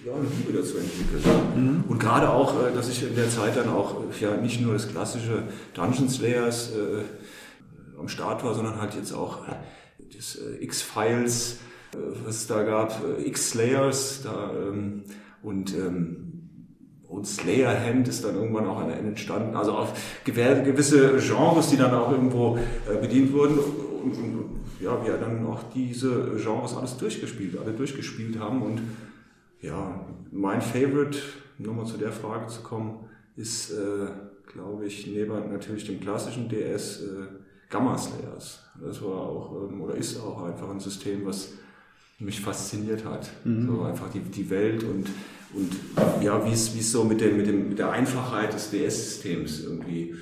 ja, 0.05 0.13
eine 0.13 0.27
Liebe 0.37 0.57
dazu 0.57 0.77
entwickelt. 0.77 1.23
Mhm. 1.55 1.85
Und 1.87 1.99
gerade 1.99 2.29
auch, 2.29 2.53
äh, 2.65 2.73
dass 2.73 2.89
ich 2.89 3.07
in 3.07 3.15
der 3.15 3.29
Zeit 3.29 3.55
dann 3.55 3.69
auch 3.69 4.01
ja 4.19 4.35
nicht 4.37 4.61
nur 4.61 4.73
das 4.73 4.89
klassische 4.89 5.43
Dungeon 5.73 6.09
Slayers 6.09 6.71
äh, 6.71 7.03
am 7.97 8.07
Start 8.09 8.43
war, 8.43 8.53
sondern 8.53 8.81
halt 8.81 8.95
jetzt 8.95 9.13
auch 9.13 9.39
das 10.15 10.35
äh, 10.35 10.63
X-Files, 10.63 11.59
äh, 11.93 11.97
was 12.25 12.35
es 12.35 12.47
da 12.47 12.63
gab, 12.63 13.01
äh, 13.03 13.27
X-Slayers 13.27 14.21
da, 14.23 14.51
ähm, 14.51 15.03
und 15.41 15.73
ähm, 15.75 16.27
und 17.07 17.25
Slayer 17.25 17.73
Hand 17.85 18.07
ist 18.09 18.25
dann 18.25 18.35
irgendwann 18.35 18.67
auch 18.67 18.85
entstanden. 18.85 19.55
Also 19.55 19.71
auf 19.71 19.93
gewisse 20.25 21.17
Genres, 21.19 21.69
die 21.69 21.77
dann 21.77 21.93
auch 21.93 22.11
irgendwo 22.11 22.57
äh, 22.57 22.97
bedient 22.99 23.31
wurden. 23.31 23.57
Und, 23.57 24.11
und, 24.11 24.56
ja, 24.79 25.03
wir 25.05 25.17
dann 25.17 25.45
auch 25.45 25.63
diese 25.73 26.35
Genres 26.41 26.75
alles 26.75 26.97
durchgespielt, 26.97 27.57
alle 27.57 27.73
durchgespielt 27.73 28.39
haben. 28.39 28.61
Und 28.61 28.81
ja, 29.61 30.05
mein 30.31 30.61
Favorite, 30.61 31.19
nochmal 31.57 31.85
zu 31.85 31.97
der 31.97 32.11
Frage 32.11 32.47
zu 32.47 32.61
kommen, 32.61 32.99
ist, 33.35 33.71
äh, 33.71 34.07
glaube 34.51 34.85
ich, 34.85 35.07
neben 35.07 35.51
natürlich 35.51 35.85
dem 35.85 35.99
klassischen 35.99 36.49
DS 36.49 37.01
äh, 37.01 37.27
Gamma 37.69 37.97
Slayers. 37.97 38.63
Das 38.81 39.01
war 39.01 39.21
auch, 39.21 39.69
ähm, 39.69 39.81
oder 39.81 39.95
ist 39.95 40.19
auch 40.19 40.43
einfach 40.43 40.69
ein 40.69 40.79
System, 40.79 41.25
was 41.25 41.53
mich 42.19 42.41
fasziniert 42.41 43.05
hat. 43.05 43.29
Mhm. 43.43 43.67
So 43.67 43.81
einfach 43.83 44.09
die, 44.11 44.19
die 44.19 44.49
Welt 44.49 44.83
und, 44.83 45.07
und 45.53 46.23
ja, 46.23 46.43
wie 46.45 46.51
es, 46.51 46.73
wie 46.75 46.79
es 46.79 46.91
so 46.91 47.03
mit, 47.03 47.21
dem, 47.21 47.37
mit, 47.37 47.47
dem, 47.47 47.69
mit 47.69 47.79
der 47.79 47.91
Einfachheit 47.91 48.53
des 48.53 48.71
DS-Systems 48.71 49.63
irgendwie 49.63 50.15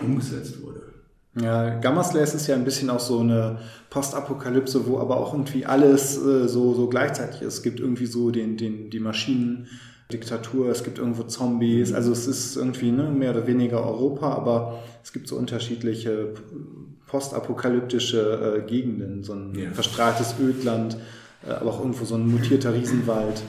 umgesetzt 0.00 0.62
wurde. 0.62 0.89
Ja, 1.38 1.78
Gamma 1.78 2.02
Slays 2.02 2.34
ist 2.34 2.48
ja 2.48 2.56
ein 2.56 2.64
bisschen 2.64 2.90
auch 2.90 2.98
so 2.98 3.20
eine 3.20 3.58
Postapokalypse, 3.88 4.86
wo 4.86 4.98
aber 4.98 5.18
auch 5.18 5.32
irgendwie 5.32 5.64
alles 5.64 6.16
äh, 6.16 6.48
so, 6.48 6.74
so 6.74 6.88
gleichzeitig 6.88 7.42
ist. 7.42 7.54
Es 7.54 7.62
gibt 7.62 7.78
irgendwie 7.78 8.06
so 8.06 8.32
den, 8.32 8.56
den, 8.56 8.90
die 8.90 8.98
Maschinendiktatur, 8.98 10.70
es 10.70 10.82
gibt 10.82 10.98
irgendwo 10.98 11.22
Zombies, 11.22 11.92
also 11.92 12.10
es 12.10 12.26
ist 12.26 12.56
irgendwie 12.56 12.90
ne, 12.90 13.10
mehr 13.10 13.30
oder 13.30 13.46
weniger 13.46 13.84
Europa, 13.84 14.32
aber 14.32 14.82
es 15.04 15.12
gibt 15.12 15.28
so 15.28 15.36
unterschiedliche 15.36 16.34
postapokalyptische 17.06 18.58
äh, 18.58 18.68
Gegenden, 18.68 19.22
so 19.22 19.34
ein 19.34 19.54
ja. 19.54 19.70
verstrahltes 19.70 20.34
Ödland, 20.40 20.96
äh, 21.46 21.52
aber 21.52 21.70
auch 21.70 21.78
irgendwo 21.78 22.04
so 22.04 22.16
ein 22.16 22.26
mutierter 22.26 22.74
Riesenwald. 22.74 23.40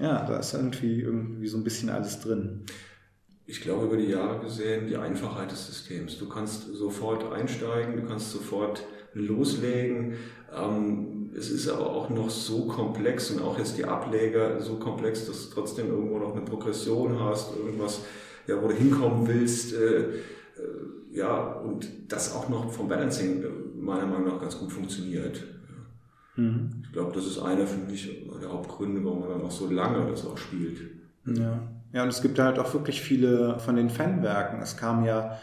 Ja, 0.00 0.24
da 0.24 0.38
ist 0.38 0.54
irgendwie, 0.54 1.02
irgendwie 1.02 1.48
so 1.48 1.58
ein 1.58 1.64
bisschen 1.64 1.90
alles 1.90 2.20
drin 2.20 2.64
ich 3.46 3.60
glaube, 3.60 3.86
über 3.86 3.96
die 3.96 4.10
Jahre 4.10 4.40
gesehen, 4.40 4.86
die 4.86 4.96
Einfachheit 4.96 5.50
des 5.50 5.66
Systems. 5.66 6.18
Du 6.18 6.28
kannst 6.28 6.74
sofort 6.74 7.30
einsteigen, 7.32 7.96
du 7.96 8.06
kannst 8.06 8.30
sofort 8.30 8.84
loslegen. 9.12 10.14
Ähm, 10.54 11.30
es 11.36 11.50
ist 11.50 11.68
aber 11.68 11.90
auch 11.90 12.10
noch 12.10 12.30
so 12.30 12.66
komplex 12.66 13.30
und 13.30 13.42
auch 13.42 13.58
jetzt 13.58 13.76
die 13.76 13.84
Ableger 13.84 14.60
so 14.60 14.76
komplex, 14.76 15.26
dass 15.26 15.48
du 15.48 15.54
trotzdem 15.54 15.88
irgendwo 15.88 16.18
noch 16.18 16.32
eine 16.32 16.44
Progression 16.44 17.18
hast, 17.20 17.56
irgendwas, 17.56 18.02
ja, 18.46 18.62
wo 18.62 18.68
du 18.68 18.74
hinkommen 18.74 19.26
willst. 19.26 19.74
Äh, 19.74 19.98
äh, 19.98 20.08
ja, 21.12 21.54
und 21.54 21.88
das 22.08 22.34
auch 22.34 22.48
noch 22.48 22.70
vom 22.72 22.88
Balancing 22.88 23.42
äh, 23.42 23.48
meiner 23.76 24.06
Meinung 24.06 24.28
nach 24.28 24.40
ganz 24.40 24.58
gut 24.58 24.72
funktioniert. 24.72 25.42
Mhm. 26.36 26.82
Ich 26.84 26.92
glaube, 26.92 27.12
das 27.12 27.26
ist 27.26 27.38
einer 27.38 27.66
für 27.66 27.78
mich 27.78 28.26
der 28.40 28.50
Hauptgründe, 28.50 29.04
warum 29.04 29.20
man 29.20 29.28
dann 29.30 29.42
auch 29.42 29.50
so 29.50 29.68
lange 29.70 30.08
das 30.10 30.26
auch 30.26 30.38
spielt. 30.38 30.78
Ja. 31.26 31.73
Ja, 31.94 32.02
und 32.02 32.08
es 32.08 32.22
gibt 32.22 32.40
halt 32.40 32.58
auch 32.58 32.74
wirklich 32.74 33.00
viele 33.00 33.60
von 33.60 33.76
den 33.76 33.88
Fanwerken. 33.88 34.60
Es 34.60 34.76
kam 34.76 35.04
ja, 35.04 35.38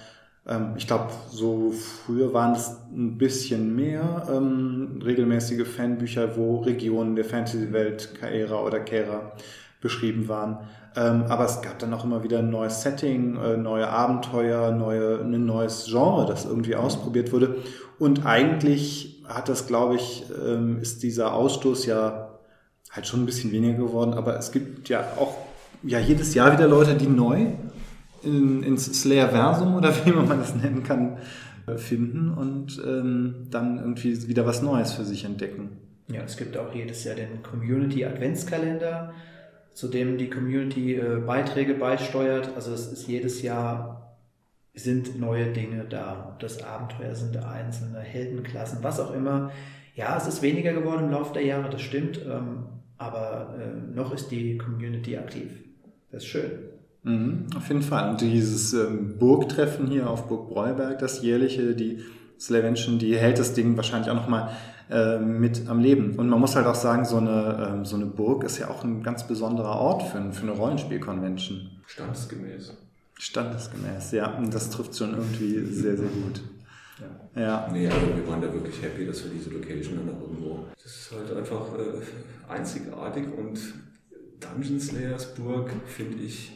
ähm, 0.46 0.74
ich 0.76 0.86
glaube, 0.86 1.08
so 1.30 1.72
früher 1.72 2.34
waren 2.34 2.52
es 2.52 2.76
ein 2.92 3.18
bisschen 3.18 3.74
mehr 3.74 4.28
ähm, 4.30 5.02
regelmäßige 5.02 5.66
Fanbücher, 5.66 6.36
wo 6.36 6.60
Regionen 6.60 7.16
der 7.16 7.24
Fantasy-Welt, 7.24 8.16
Kaera 8.20 8.62
oder 8.66 8.82
Kera, 8.82 9.32
beschrieben 9.80 10.28
waren. 10.28 10.58
Ähm, 10.98 11.24
aber 11.30 11.46
es 11.46 11.62
gab 11.62 11.80
dann 11.80 11.94
auch 11.94 12.04
immer 12.04 12.22
wieder 12.22 12.40
ein 12.40 12.50
neues 12.50 12.82
Setting, 12.82 13.38
äh, 13.38 13.56
neue 13.56 13.88
Abenteuer, 13.88 14.74
neue, 14.74 15.22
ein 15.22 15.46
neues 15.46 15.86
Genre, 15.90 16.26
das 16.26 16.44
irgendwie 16.44 16.76
ausprobiert 16.76 17.32
wurde. 17.32 17.56
Und 17.98 18.26
eigentlich 18.26 19.24
hat 19.26 19.48
das, 19.48 19.68
glaube 19.68 19.96
ich, 19.96 20.26
ähm, 20.46 20.82
ist 20.82 21.02
dieser 21.02 21.34
Ausstoß 21.34 21.86
ja 21.86 22.40
halt 22.90 23.08
schon 23.08 23.22
ein 23.24 23.26
bisschen 23.26 23.54
weniger 23.54 23.78
geworden. 23.78 24.14
Aber 24.14 24.38
es 24.38 24.52
gibt 24.52 24.90
ja 24.90 25.00
auch 25.18 25.34
ja 25.84 26.00
jedes 26.00 26.34
Jahr 26.34 26.54
wieder 26.54 26.68
Leute, 26.68 26.96
die 26.96 27.08
neu 27.08 27.48
in, 28.24 28.64
ins 28.64 28.86
Slayer-Versum 29.02 29.76
oder 29.76 29.94
wie 30.06 30.12
man 30.12 30.40
das 30.40 30.56
nennen 30.56 30.84
kann, 30.84 31.18
äh, 31.68 31.78
finden 31.78 32.32
und 32.32 32.82
ähm, 32.86 33.48
dann 33.50 33.78
irgendwie 33.78 34.28
wieder 34.28 34.46
was 34.46 34.62
Neues 34.62 34.94
für 34.94 35.06
sich 35.06 35.26
entdecken. 35.26 35.78
Ja, 36.08 36.22
es 36.24 36.38
gibt 36.38 36.58
auch 36.58 36.74
jedes 36.74 37.04
Jahr 37.04 37.16
den 37.16 37.42
Community 37.42 38.06
Adventskalender, 38.06 39.14
zu 39.74 39.88
dem 39.88 40.18
die 40.18 40.30
Community 40.30 40.96
äh, 40.96 41.22
Beiträge 41.26 41.74
beisteuert. 41.74 42.52
Also 42.56 42.74
es 42.74 42.92
ist 42.92 43.08
jedes 43.08 43.42
Jahr 43.42 44.18
sind 44.74 45.20
neue 45.20 45.52
Dinge 45.52 45.86
da. 45.86 46.30
Ob 46.30 46.40
das 46.40 46.64
Abenteuer 46.64 47.16
sind, 47.16 47.38
einzelne 47.38 48.00
Heldenklassen, 48.00 48.84
was 48.84 49.00
auch 49.00 49.14
immer. 49.14 49.52
Ja, 49.96 50.18
es 50.18 50.28
ist 50.28 50.42
weniger 50.42 50.74
geworden 50.74 51.06
im 51.06 51.12
Laufe 51.12 51.34
der 51.34 51.46
Jahre, 51.46 51.70
das 51.70 51.82
stimmt. 51.82 52.22
Ähm, 52.26 52.66
aber 52.98 53.56
äh, 53.60 53.96
noch 53.96 54.14
ist 54.14 54.32
die 54.32 54.58
Community 54.58 55.18
aktiv. 55.18 55.52
Das 56.12 56.24
ist 56.24 56.30
schön. 56.30 56.52
Mhm, 57.04 57.48
auf 57.56 57.68
jeden 57.68 57.82
Fall. 57.82 58.12
Und 58.12 58.22
dieses 58.22 58.74
ähm, 58.74 59.18
Burgtreffen 59.18 59.88
hier 59.88 60.10
auf 60.10 60.28
Burg 60.28 60.50
Breuberg, 60.50 61.00
das 61.00 61.22
jährliche, 61.22 61.76
die 61.76 62.00
Slavenschen, 62.40 63.00
die 63.00 63.18
hält 63.18 63.40
das 63.40 63.54
Ding 63.54 63.76
wahrscheinlich 63.76 64.10
auch 64.12 64.16
nochmal 64.16 64.52
äh, 64.90 65.20
mit 65.20 65.68
am 65.68 65.80
Leben. 65.80 66.16
Und 66.16 66.30
man 66.30 66.40
muss 66.40 66.56
halt 66.56 66.68
auch 66.68 66.76
sagen, 66.76 67.06
so 67.06 67.18
eine, 67.18 67.70
ähm, 67.72 67.86
so 67.86 67.96
eine 67.96 68.06
Burg 68.06 68.44
ist 68.44 68.60
ja 68.60 68.70
auch 68.70 68.84
ein 68.84 69.04
ganz 69.04 69.26
besonderer 69.26 69.78
Ort 69.78 70.04
für, 70.04 70.32
für 70.32 70.44
eine 70.44 70.52
Rollenspiel-Convention. 70.52 71.70
Standesgemäß. 71.88 72.74
Standesgemäß, 73.18 74.12
ja. 74.12 74.38
Und 74.38 74.54
das 74.54 74.70
trifft 74.70 74.96
schon 74.96 75.12
irgendwie 75.12 75.66
sehr, 75.66 75.98
sehr 75.98 76.08
gut. 76.08 76.42
Ja. 77.36 77.42
ja. 77.42 77.70
Nee, 77.72 77.88
aber 77.88 78.16
wir 78.16 78.28
waren 78.28 78.42
da 78.42 78.54
wirklich 78.54 78.82
happy, 78.82 79.06
dass 79.06 79.24
wir 79.24 79.32
diese 79.32 79.50
Location 79.50 79.98
dann 79.98 80.16
auch 80.16 80.22
irgendwo. 80.22 80.66
Das 80.82 80.92
ist 80.92 81.12
halt 81.12 81.38
einfach 81.38 81.68
äh, 81.78 82.52
einzigartig 82.52 83.26
und 83.38 83.60
Dungeon 84.42 84.80
Slayers 84.80 85.34
Burg 85.36 85.72
finde 85.86 86.24
ich 86.24 86.52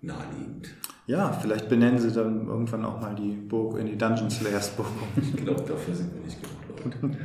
naheliegend. 0.00 0.70
Ja, 1.06 1.32
vielleicht 1.32 1.68
benennen 1.68 1.98
sie 1.98 2.12
dann 2.12 2.46
irgendwann 2.46 2.84
auch 2.84 3.00
mal 3.00 3.14
die 3.14 3.32
Burg 3.32 3.78
in 3.78 3.86
die 3.86 3.98
Dungeon 3.98 4.30
Slayers 4.30 4.70
Burg. 4.70 4.88
ich 5.16 5.36
glaube, 5.36 5.62
dafür 5.62 5.94
sind 5.94 6.14
wir 6.14 6.22
nicht 6.22 6.38
genug 6.40 7.02
Leute. 7.02 7.18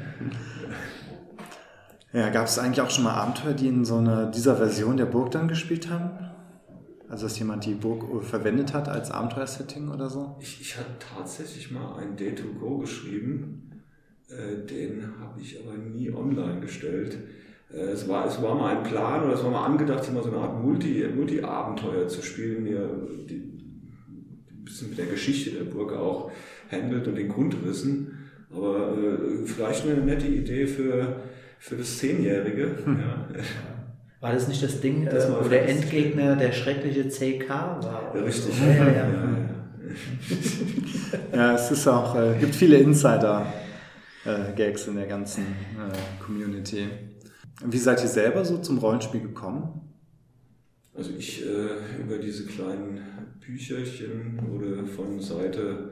ja, 2.14 2.30
gab 2.30 2.48
es 2.48 2.60
eigentlich 2.60 2.82
auch 2.82 2.90
schon 2.90 3.06
mal 3.06 3.14
Abenteuer, 3.14 3.54
die 3.54 3.68
in 3.68 3.86
so 3.86 3.98
einer 3.98 4.30
dieser 4.30 4.56
Version 4.58 4.98
der 4.98 5.06
Burg 5.06 5.32
dann 5.32 5.48
gespielt 5.48 5.90
haben? 5.90 6.12
Also 7.10 7.26
dass 7.26 7.38
jemand 7.40 7.66
die 7.66 7.74
Burg 7.74 8.24
verwendet 8.24 8.74
hat 8.74 8.88
als 8.88 9.12
Abenteuersetting 9.12 9.90
oder 9.90 10.10
so? 10.10 10.38
Ich, 10.40 10.62
ich 10.62 10.78
hatte 10.78 10.92
tatsächlich 10.98 11.70
mal 11.70 11.98
ein 11.98 12.16
Day-to-Go 12.16 12.78
geschrieben. 12.78 13.84
Äh, 14.30 14.66
den 14.66 15.20
habe 15.20 15.42
ich 15.42 15.60
aber 15.60 15.78
nie 15.78 16.10
online 16.10 16.62
gestellt. 16.62 17.18
Äh, 17.74 17.92
es 17.92 18.08
war, 18.08 18.28
es 18.28 18.42
war 18.42 18.56
mal 18.56 18.78
ein 18.78 18.84
Plan 18.84 19.24
oder 19.24 19.34
es 19.34 19.44
war 19.44 19.52
mal 19.52 19.66
angedacht, 19.66 20.06
hier 20.06 20.14
mal 20.14 20.24
so 20.24 20.32
eine 20.32 20.40
Art 20.40 20.62
Multi, 20.62 21.06
Multi-Abenteuer 21.16 22.08
zu 22.08 22.22
spielen, 22.22 22.66
die, 22.66 22.76
ein 22.76 24.64
bisschen 24.64 24.90
mit 24.90 24.98
der 24.98 25.08
Geschichte 25.08 25.52
der 25.52 25.66
Burg 25.66 25.94
auch 25.94 26.32
handelt 26.72 27.08
und 27.08 27.16
den 27.16 27.30
Grundrissen. 27.30 28.18
Aber 28.54 28.98
äh, 28.98 29.46
vielleicht 29.46 29.86
eine 29.86 30.02
nette 30.02 30.28
Idee 30.28 30.68
für, 30.68 31.22
für 31.60 31.76
das 31.76 31.98
Zehnjährige. 31.98 32.76
Hm. 32.84 33.00
Ja. 33.34 33.44
War 34.22 34.32
das 34.34 34.48
nicht 34.48 34.62
das 34.62 34.80
Ding, 34.82 35.06
das 35.06 35.26
äh, 35.26 35.34
wo 35.34 35.50
der 35.50 35.68
Endgegner 35.68 36.36
der 36.36 36.52
schreckliche 36.52 37.10
CK 37.10 37.50
war? 37.50 38.12
Ja, 38.14 38.22
richtig. 38.22 38.54
Ja, 38.60 38.68
ja, 38.86 38.94
ja. 38.94 39.10
ja, 41.34 41.56
es 41.60 41.72
ist 41.72 41.88
auch, 41.88 42.16
äh, 42.16 42.36
gibt 42.40 42.54
viele 42.54 42.78
Insider-Gags 42.78 44.86
äh, 44.86 44.90
in 44.92 44.96
der 44.96 45.08
ganzen 45.08 45.42
äh, 45.42 46.24
Community. 46.24 46.88
Wie 47.66 47.78
seid 47.78 48.02
ihr 48.02 48.08
selber 48.08 48.44
so 48.46 48.58
zum 48.58 48.78
Rollenspiel 48.80 49.22
gekommen? 49.22 49.82
Also 50.94 51.12
ich 51.18 51.46
äh, 51.46 52.02
über 52.02 52.18
diese 52.18 52.46
kleinen 52.46 53.00
Bücherchen 53.40 54.40
wurde 54.48 54.86
von 54.86 55.20
Seite 55.20 55.92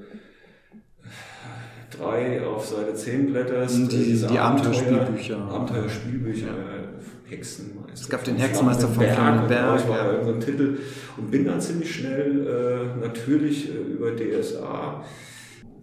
3 1.91 2.45
auf 2.45 2.65
Seite 2.67 2.93
10 2.93 3.31
blätterst. 3.31 3.77
Die, 3.77 3.87
die, 3.87 4.27
die 4.27 4.37
Abenteuerspielbücher. 4.37 5.37
Abenteuerspielbücher, 5.37 6.47
ja. 6.47 6.83
Hexenmeister. 7.29 7.93
Es 7.93 8.09
gab 8.09 8.23
den 8.23 8.35
Hexenmeister 8.35 8.87
von 8.87 9.03
Flammenberg. 9.03 9.77
Das 9.77 9.87
war 9.87 10.13
ja. 10.13 10.23
so 10.23 10.33
ein 10.33 10.39
Titel. 10.39 10.77
Und 11.17 11.31
bin 11.31 11.45
dann 11.45 11.61
ziemlich 11.61 11.93
schnell 11.93 12.47
äh, 12.47 12.99
natürlich 12.99 13.69
äh, 13.69 13.77
über 13.77 14.15
DSA 14.15 15.03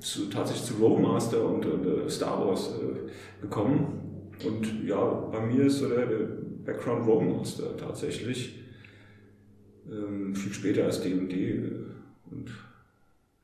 zu, 0.00 0.26
tatsächlich 0.26 0.66
zu 0.66 0.74
Rollmaster 0.74 1.44
und, 1.44 1.66
und 1.66 1.86
uh, 1.86 2.08
Star 2.08 2.46
Wars 2.46 2.74
äh, 2.80 3.40
gekommen 3.40 4.05
und 4.44 4.84
ja, 4.84 5.02
bei 5.04 5.40
mir 5.40 5.64
ist 5.64 5.78
so 5.78 5.88
der, 5.88 6.06
der 6.06 6.26
Background 6.64 7.06
Rogue 7.06 7.24
Monster 7.24 7.76
tatsächlich. 7.76 8.60
Ähm, 9.90 10.34
viel 10.34 10.52
später 10.52 10.84
als 10.84 11.00
D&D 11.00 11.34
äh, 11.34 11.70
und 12.30 12.50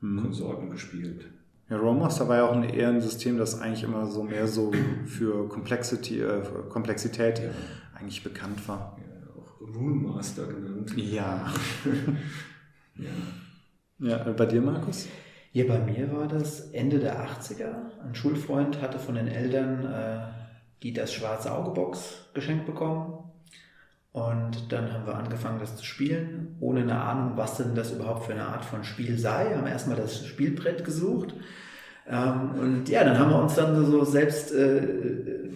mhm. 0.01 0.21
Konsorten 0.21 0.69
gespielt. 0.69 1.25
Ja, 1.69 1.77
Rollmaster 1.77 2.27
war 2.27 2.37
ja 2.37 2.49
auch 2.49 2.55
ein, 2.55 2.63
eher 2.63 2.89
ein 2.89 3.01
System, 3.01 3.37
das 3.37 3.59
eigentlich 3.59 3.83
immer 3.83 4.05
so 4.05 4.23
mehr 4.23 4.47
so 4.47 4.71
für 5.05 5.47
Complexity, 5.47 6.21
äh, 6.21 6.43
für 6.43 6.63
Komplexität 6.69 7.39
Ja. 7.39 7.45
eigentlich 7.95 8.23
bekannt 8.23 8.67
war. 8.67 8.97
Ja, 8.99 9.41
auch 9.41 9.61
Rune 9.75 9.95
Master 9.95 10.45
genannt. 10.47 10.93
Ja. 10.95 11.51
Ja. 12.95 13.09
Ja, 14.07 14.27
äh, 14.27 14.33
bei 14.33 14.45
dir, 14.45 14.61
Markus? 14.61 15.07
Hier 15.51 15.67
bei 15.67 15.79
mir 15.79 16.11
war 16.11 16.27
das 16.27 16.69
Ende 16.73 16.99
der 16.99 17.27
80er. 17.27 17.73
Ein 18.05 18.13
Schulfreund 18.13 18.79
hatte 18.83 18.99
von 18.99 19.15
den 19.15 19.27
Eltern 19.27 19.83
äh, 19.83 20.42
die 20.81 20.93
das 20.93 21.13
schwarze 21.13 21.53
Auge-Box 21.53 22.29
geschenkt 22.33 22.65
bekommen. 22.65 23.19
Und 24.11 24.71
dann 24.71 24.93
haben 24.93 25.07
wir 25.07 25.15
angefangen, 25.15 25.59
das 25.59 25.75
zu 25.75 25.83
spielen, 25.83 26.55
ohne 26.59 26.81
eine 26.81 27.01
Ahnung, 27.01 27.33
was 27.35 27.57
denn 27.57 27.73
das 27.73 27.91
überhaupt 27.91 28.25
für 28.25 28.33
eine 28.33 28.45
Art 28.45 28.63
von 28.63 28.83
Spiel 28.83 29.17
sei. 29.17 29.55
Haben 29.55 29.65
erstmal 29.65 29.97
das 29.97 30.25
Spielbrett 30.25 30.85
gesucht. 30.85 31.33
Ähm, 32.07 32.51
und 32.59 32.89
ja, 32.89 33.03
dann 33.03 33.17
haben 33.17 33.31
wir 33.31 33.41
uns 33.41 33.55
dann 33.55 33.85
so 33.85 34.03
selbst 34.03 34.53
äh, 34.53 35.49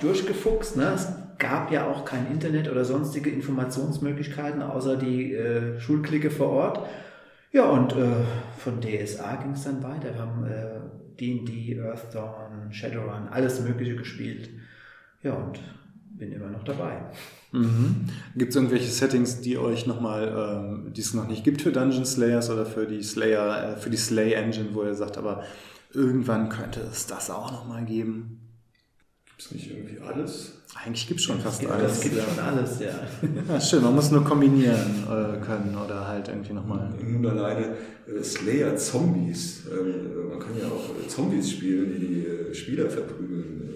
durchgefuchst. 0.00 0.76
Ne? 0.76 0.92
Es 0.94 1.08
gab 1.38 1.72
ja 1.72 1.88
auch 1.88 2.04
kein 2.04 2.30
Internet 2.30 2.70
oder 2.70 2.84
sonstige 2.84 3.30
Informationsmöglichkeiten, 3.30 4.62
außer 4.62 4.96
die 4.96 5.34
äh, 5.34 5.80
Schulklicke 5.80 6.30
vor 6.30 6.50
Ort. 6.50 6.86
Ja, 7.50 7.64
und 7.64 7.92
äh, 7.92 8.24
von 8.58 8.80
DSA 8.80 9.36
ging 9.36 9.52
es 9.52 9.64
dann 9.64 9.82
weiter. 9.82 10.14
Wir 10.14 10.20
haben 10.20 10.44
äh, 10.44 11.18
D&D, 11.18 11.78
Earthdawn, 11.80 12.72
Shadowrun, 12.72 13.28
alles 13.30 13.60
Mögliche 13.60 13.96
gespielt. 13.96 14.50
Ja, 15.22 15.34
und 15.34 15.60
bin 16.18 16.32
immer 16.32 16.48
noch 16.48 16.64
dabei. 16.64 17.00
Mhm. 17.52 18.06
Gibt 18.36 18.50
es 18.50 18.56
irgendwelche 18.56 18.90
Settings, 18.90 19.40
die 19.40 19.58
euch 19.58 19.86
nochmal, 19.86 20.62
ähm, 20.64 20.92
die 20.92 21.00
es 21.00 21.14
noch 21.14 21.28
nicht 21.28 21.44
gibt 21.44 21.62
für 21.62 21.72
Dungeon 21.72 22.06
Slayers 22.06 22.50
oder 22.50 22.64
für 22.64 22.86
die 22.86 23.02
Slayer, 23.02 23.74
äh, 23.74 23.76
für 23.76 23.90
die 23.90 23.96
Slay 23.96 24.32
Engine, 24.32 24.70
wo 24.72 24.84
ihr 24.84 24.94
sagt, 24.94 25.18
aber 25.18 25.42
irgendwann 25.92 26.48
könnte 26.48 26.80
es 26.80 27.06
das 27.06 27.30
auch 27.30 27.52
nochmal 27.52 27.84
geben? 27.84 28.40
Gibt 29.26 29.42
es 29.42 29.52
nicht 29.52 29.70
irgendwie 29.70 29.98
alles? 30.00 30.62
Eigentlich 30.74 31.06
gibt 31.06 31.20
es 31.20 31.26
schon 31.26 31.40
fast 31.40 31.66
alles. 31.66 31.92
das 31.92 32.00
gibt 32.00 32.16
ja. 32.16 32.22
schon 32.22 32.38
alles, 32.38 32.80
ja. 32.80 32.94
Ja, 33.48 33.60
schön, 33.60 33.82
man 33.82 33.94
muss 33.94 34.10
nur 34.10 34.24
kombinieren 34.24 35.04
äh, 35.04 35.44
können 35.44 35.76
oder 35.84 36.08
halt 36.08 36.28
irgendwie 36.28 36.54
nochmal. 36.54 36.90
Nun 37.02 37.26
alleine 37.26 37.66
äh, 38.06 38.22
Slayer 38.22 38.76
Zombies. 38.76 39.64
Ähm, 39.66 40.30
man 40.30 40.38
kann 40.38 40.56
ja 40.58 40.66
auch 40.66 40.90
äh, 40.96 41.08
Zombies 41.08 41.50
spielen, 41.50 41.92
die 41.92 42.06
die 42.06 42.26
äh, 42.26 42.54
Spieler 42.54 42.88
verprügeln. 42.88 43.72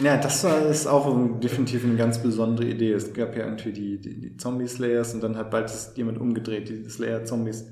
Ja, 0.00 0.16
das 0.16 0.44
ist 0.44 0.86
auch 0.86 1.38
definitiv 1.40 1.84
eine 1.84 1.96
ganz 1.96 2.22
besondere 2.22 2.66
Idee. 2.66 2.92
Es 2.92 3.12
gab 3.12 3.36
ja 3.36 3.44
irgendwie 3.44 3.72
die, 3.72 3.98
die, 3.98 4.18
die 4.18 4.36
Zombie-Slayers 4.36 5.14
und 5.14 5.22
dann 5.22 5.36
hat 5.36 5.50
bald 5.50 5.70
jemand 5.94 6.18
umgedreht, 6.18 6.68
die 6.70 6.88
Slayer-Zombies. 6.88 7.66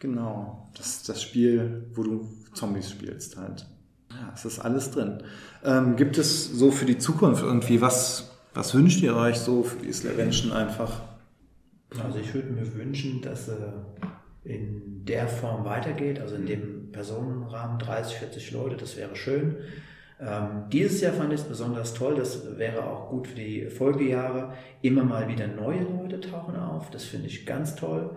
Genau, 0.00 0.68
das 0.76 1.04
das 1.04 1.22
Spiel, 1.22 1.84
wo 1.94 2.02
du 2.02 2.28
Zombies 2.54 2.90
spielst 2.90 3.36
halt. 3.36 3.66
Ja, 4.10 4.32
es 4.34 4.44
ist 4.44 4.58
alles 4.58 4.90
drin. 4.90 5.22
Ähm, 5.64 5.94
gibt 5.94 6.18
es 6.18 6.50
so 6.50 6.72
für 6.72 6.84
die 6.84 6.98
Zukunft 6.98 7.44
irgendwie, 7.44 7.80
was, 7.80 8.32
was 8.52 8.74
wünscht 8.74 9.00
ihr 9.00 9.14
euch 9.14 9.38
so 9.38 9.62
für 9.62 9.78
die 9.78 9.92
Slavention 9.92 10.52
einfach? 10.52 11.02
Also 12.02 12.18
ich 12.18 12.34
würde 12.34 12.50
mir 12.50 12.74
wünschen, 12.74 13.22
dass 13.22 13.48
äh, 13.48 13.54
in 14.44 15.04
der 15.04 15.28
Form 15.28 15.64
weitergeht, 15.64 16.18
also 16.18 16.34
in 16.34 16.46
dem 16.46 16.90
Personenrahmen 16.90 17.78
30, 17.78 18.16
40 18.16 18.50
Leute, 18.50 18.76
das 18.76 18.96
wäre 18.96 19.14
schön. 19.14 19.56
Ähm, 20.24 20.64
dieses 20.70 21.00
Jahr 21.00 21.12
fand 21.12 21.32
ich 21.32 21.40
es 21.40 21.46
besonders 21.46 21.94
toll, 21.94 22.14
das 22.14 22.56
wäre 22.56 22.84
auch 22.84 23.10
gut 23.10 23.26
für 23.26 23.34
die 23.34 23.66
Folgejahre. 23.66 24.52
Immer 24.80 25.04
mal 25.04 25.28
wieder 25.28 25.48
neue 25.48 25.82
Leute 25.82 26.20
tauchen 26.20 26.54
auf, 26.56 26.90
das 26.90 27.04
finde 27.04 27.26
ich 27.26 27.44
ganz 27.44 27.74
toll, 27.74 28.10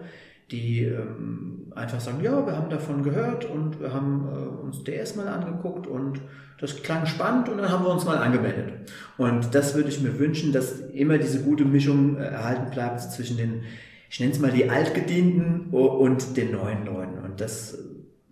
die 0.52 0.84
ähm, 0.84 1.72
einfach 1.74 2.00
sagen, 2.00 2.24
ja, 2.24 2.46
wir 2.46 2.56
haben 2.56 2.70
davon 2.70 3.02
gehört 3.02 3.46
und 3.46 3.80
wir 3.80 3.92
haben 3.92 4.28
äh, 4.28 4.64
uns 4.66 4.84
DS 4.84 5.16
mal 5.16 5.28
angeguckt 5.28 5.88
und 5.88 6.22
das 6.60 6.84
klang 6.84 7.06
spannend 7.08 7.50
und 7.50 7.58
dann 7.58 7.70
haben 7.70 7.84
wir 7.84 7.92
uns 7.92 8.06
mal 8.06 8.18
angemeldet. 8.18 8.92
Und 9.18 9.56
das 9.56 9.74
würde 9.76 9.90
ich 9.90 10.02
mir 10.02 10.20
wünschen, 10.20 10.54
dass 10.54 10.80
immer 10.80 11.18
diese 11.18 11.42
gute 11.42 11.66
Mischung 11.66 12.18
äh, 12.18 12.26
erhalten 12.26 12.70
bleibt 12.72 13.02
zwischen 13.02 13.38
den, 13.38 13.64
ich 14.10 14.20
nenne 14.20 14.32
es 14.32 14.40
mal 14.40 14.52
die 14.52 14.70
Altgedienten 14.70 15.70
o- 15.72 15.86
und 15.86 16.38
den 16.38 16.52
neuen 16.52 16.86
Leuten. 16.86 17.18
Und 17.18 17.42
das 17.42 17.80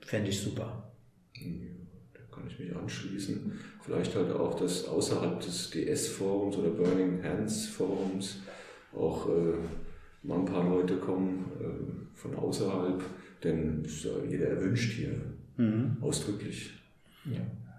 fände 0.02 0.30
ich 0.30 0.40
super. 0.40 0.92
Da 1.34 2.20
kann 2.36 2.48
ich 2.48 2.60
mich 2.60 2.63
anschließen. 2.76 3.52
Vielleicht 3.82 4.16
halt 4.16 4.32
auch, 4.32 4.56
dass 4.56 4.88
außerhalb 4.88 5.40
des 5.40 5.70
DS-Forums 5.72 6.58
oder 6.58 6.70
Burning 6.70 7.24
Hands-Forums 7.24 8.42
auch 8.96 9.28
äh, 9.30 9.56
mal 10.24 10.40
ein 10.40 10.46
paar 10.46 10.64
Leute 10.70 10.98
kommen 10.98 11.52
äh, 11.60 12.18
von 12.18 12.36
außerhalb, 12.36 13.04
denn 13.44 13.84
ist 13.84 14.06
ja 14.06 14.12
jeder 14.30 14.48
erwünscht 14.48 14.94
hier, 14.94 15.14
ausdrücklich. 16.02 16.72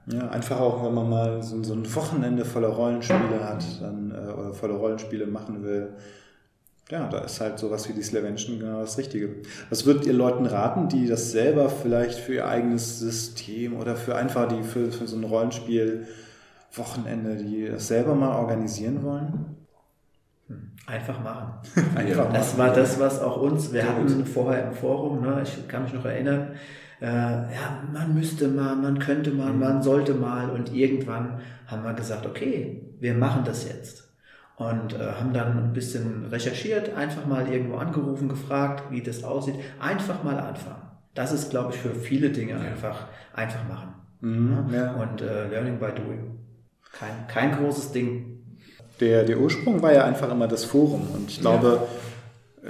Ja, 0.06 0.28
einfach 0.28 0.60
auch, 0.60 0.84
wenn 0.84 0.94
man 0.94 1.08
mal 1.08 1.42
so, 1.42 1.62
so 1.62 1.72
ein 1.72 1.94
Wochenende 1.94 2.44
voller 2.44 2.68
Rollenspiele 2.68 3.42
hat, 3.42 3.64
dann, 3.80 4.10
äh, 4.10 4.32
oder 4.32 4.52
voller 4.52 4.74
Rollenspiele 4.74 5.26
machen 5.26 5.62
will. 5.62 5.94
Ja, 6.90 7.08
da 7.08 7.20
ist 7.20 7.40
halt 7.40 7.58
sowas 7.58 7.88
wie 7.88 7.94
die 7.94 8.02
Slavention 8.02 8.58
genau 8.58 8.80
das 8.80 8.98
Richtige. 8.98 9.36
Was 9.70 9.86
würdet 9.86 10.06
ihr 10.06 10.12
Leuten 10.12 10.44
raten, 10.44 10.88
die 10.88 11.06
das 11.06 11.32
selber 11.32 11.70
vielleicht 11.70 12.18
für 12.18 12.34
ihr 12.34 12.48
eigenes 12.48 12.98
System 12.98 13.76
oder 13.76 13.96
für 13.96 14.16
einfach 14.16 14.48
die, 14.48 14.62
für, 14.62 14.92
für 14.92 15.06
so 15.06 15.16
ein 15.16 15.24
Rollenspiel 15.24 16.06
Wochenende, 16.74 17.36
die 17.36 17.68
das 17.68 17.88
selber 17.88 18.14
mal 18.14 18.36
organisieren 18.36 19.02
wollen? 19.02 19.56
Einfach 20.86 21.22
machen. 21.22 21.54
Einfach 21.96 22.30
Das 22.30 22.58
war 22.58 22.70
das, 22.70 23.00
was 23.00 23.22
auch 23.22 23.40
uns, 23.40 23.72
wir 23.72 23.88
hatten 23.88 24.26
vorher 24.26 24.68
im 24.68 24.74
Forum, 24.74 25.22
ne, 25.22 25.40
ich 25.42 25.66
kann 25.66 25.84
mich 25.84 25.94
noch 25.94 26.04
erinnern, 26.04 26.50
äh, 27.00 27.06
ja, 27.06 27.82
man 27.90 28.14
müsste 28.14 28.48
mal, 28.48 28.76
man 28.76 28.98
könnte 28.98 29.30
mal, 29.30 29.54
man 29.54 29.82
sollte 29.82 30.12
mal 30.12 30.50
und 30.50 30.74
irgendwann 30.74 31.40
haben 31.66 31.84
wir 31.84 31.94
gesagt, 31.94 32.26
okay, 32.26 32.82
wir 33.00 33.14
machen 33.14 33.44
das 33.44 33.66
jetzt. 33.66 34.13
Und 34.56 34.94
äh, 34.94 35.12
haben 35.18 35.32
dann 35.32 35.58
ein 35.58 35.72
bisschen 35.72 36.26
recherchiert, 36.26 36.94
einfach 36.94 37.26
mal 37.26 37.50
irgendwo 37.52 37.76
angerufen, 37.76 38.28
gefragt, 38.28 38.84
wie 38.90 39.02
das 39.02 39.24
aussieht. 39.24 39.56
Einfach 39.80 40.22
mal 40.22 40.38
anfangen. 40.38 40.82
Das 41.14 41.32
ist, 41.32 41.50
glaube 41.50 41.74
ich, 41.74 41.80
für 41.80 41.94
viele 41.94 42.30
Dinge 42.30 42.58
einfach, 42.58 43.06
einfach 43.32 43.66
machen. 43.68 43.94
Mhm, 44.20 44.72
ja. 44.72 44.92
Und 44.92 45.20
äh, 45.22 45.48
Learning 45.48 45.78
by 45.78 45.86
Doing. 45.86 46.38
Kein, 46.92 47.26
kein 47.26 47.56
großes 47.56 47.92
Ding. 47.92 48.42
Der, 49.00 49.24
der 49.24 49.38
Ursprung 49.38 49.82
war 49.82 49.92
ja 49.92 50.04
einfach 50.04 50.30
immer 50.30 50.46
das 50.46 50.64
Forum. 50.64 51.08
Und 51.12 51.28
ich 51.28 51.40
glaube, 51.40 51.80
äh, 51.82 52.03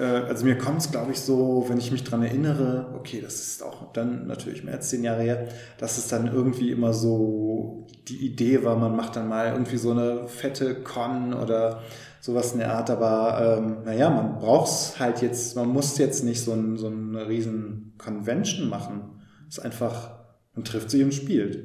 also 0.01 0.45
mir 0.45 0.59
kommt 0.59 0.81
es, 0.81 0.91
glaube 0.91 1.13
ich, 1.13 1.21
so, 1.21 1.67
wenn 1.69 1.79
ich 1.79 1.93
mich 1.93 2.03
dran 2.03 2.23
erinnere, 2.23 2.93
okay, 2.95 3.21
das 3.21 3.35
ist 3.35 3.63
auch 3.63 3.93
dann 3.93 4.27
natürlich 4.27 4.65
mehr 4.65 4.75
als 4.75 4.89
zehn 4.89 5.05
Jahre 5.05 5.23
her, 5.23 5.49
dass 5.79 5.99
es 5.99 6.09
dann 6.09 6.27
irgendwie 6.27 6.71
immer 6.71 6.93
so 6.93 7.87
die 8.09 8.27
Idee 8.27 8.65
war, 8.65 8.77
man 8.77 8.97
macht 8.97 9.17
dann 9.17 9.29
mal 9.29 9.53
irgendwie 9.53 9.77
so 9.77 9.93
eine 9.93 10.27
fette 10.27 10.83
Con 10.83 11.33
oder 11.33 11.83
sowas 12.21 12.53
in 12.53 12.59
der 12.59 12.75
Art. 12.75 12.91
Aber 12.91 13.59
ähm, 13.59 13.85
naja, 13.85 14.11
man 14.11 14.39
braucht 14.39 14.69
es 14.69 14.99
halt 14.99 15.23
jetzt, 15.23 15.57
man 15.57 15.69
muss 15.69 15.97
jetzt 15.99 16.25
nicht 16.25 16.43
so, 16.43 16.53
ein, 16.53 16.77
so 16.77 16.89
eine 16.89 17.29
riesen 17.29 17.95
Convention 17.99 18.69
machen. 18.69 19.21
Es 19.49 19.59
ist 19.59 19.65
einfach, 19.65 20.19
man 20.55 20.65
trifft 20.65 20.91
sich 20.91 21.03
und 21.03 21.15
spielt. 21.15 21.63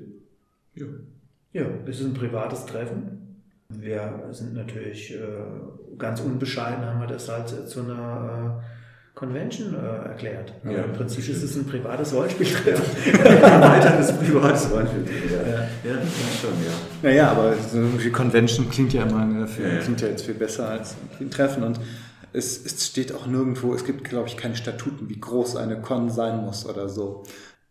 Ja. 0.76 0.86
Ja, 1.52 1.65
es 1.88 2.00
ist 2.00 2.06
ein 2.06 2.13
privates 2.13 2.65
Treffen. 2.68 3.19
Wir 3.72 4.24
sind 4.32 4.56
natürlich 4.56 5.14
äh, 5.14 5.20
ganz 5.98 6.20
unbescheiden, 6.22 6.84
haben 6.84 7.00
wir 7.02 7.08
das 7.08 7.30
halt 7.30 7.52
äh, 7.54 7.66
zu 7.68 7.82
einer 7.82 8.60
äh, 8.64 8.64
Convention 9.14 9.76
äh, 9.76 10.08
erklärt. 10.08 10.54
Aber 10.64 10.74
Ja, 10.76 10.84
im 10.86 10.94
Prinzip 10.94 11.24
stimmt. 11.24 11.38
ist 11.38 11.44
es 11.44 11.56
ein 11.56 11.66
privates 11.66 12.14
Rollenspieltreffen. 12.14 13.24
Erweitertes 13.26 14.12
privates 14.14 14.72
Rollenspiel. 14.72 15.06
Ja, 15.32 15.60
ja, 15.92 15.98
das 15.98 16.04
ist 16.06 16.42
schon, 16.42 16.50
ja. 16.66 16.72
Naja, 17.04 17.32
aber 17.32 17.56
so 17.58 17.78
irgendwie 17.78 18.10
Convention 18.10 18.70
klingt 18.72 18.92
ja 18.94 19.04
immer 19.04 19.24
ne, 19.26 19.48
viel, 19.48 19.66
Ja, 19.66 19.74
ja. 19.74 19.80
klingt 19.82 20.02
ja 20.02 20.08
jetzt 20.08 20.26
viel 20.26 20.34
besser 20.34 20.68
als 20.70 20.96
ein 21.20 21.30
Treffen 21.30 21.62
und 21.64 21.80
es, 22.34 22.66
es 22.66 22.88
steht 22.88 23.14
auch 23.14 23.28
nirgendwo, 23.28 23.74
es 23.76 23.86
gibt, 23.86 24.04
glaube 24.04 24.30
ich, 24.30 24.38
keine 24.38 24.56
Statuten, 24.56 25.10
wie 25.10 25.20
groß 25.20 25.58
eine 25.58 25.80
Con 25.82 26.10
sein 26.10 26.44
muss 26.44 26.66
oder 26.68 26.90
so. 26.90 27.24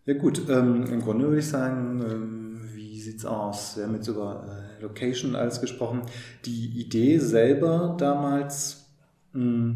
Ja 0.04 0.14
gut, 0.14 0.42
ähm, 0.48 0.84
im 0.92 1.00
Grunde 1.02 1.26
würde 1.26 1.40
ich 1.40 1.48
sagen, 1.48 2.02
ähm, 2.08 2.60
wie 2.74 3.00
sieht's 3.00 3.24
aus? 3.24 3.76
Wir 3.76 3.84
haben 3.84 3.94
jetzt 3.94 4.08
über 4.08 4.44
äh, 4.48 4.67
Location 4.80 5.34
alles 5.36 5.60
gesprochen. 5.60 6.02
Die 6.44 6.80
Idee 6.80 7.18
selber 7.18 7.96
damals, 7.98 8.90
mh, 9.32 9.74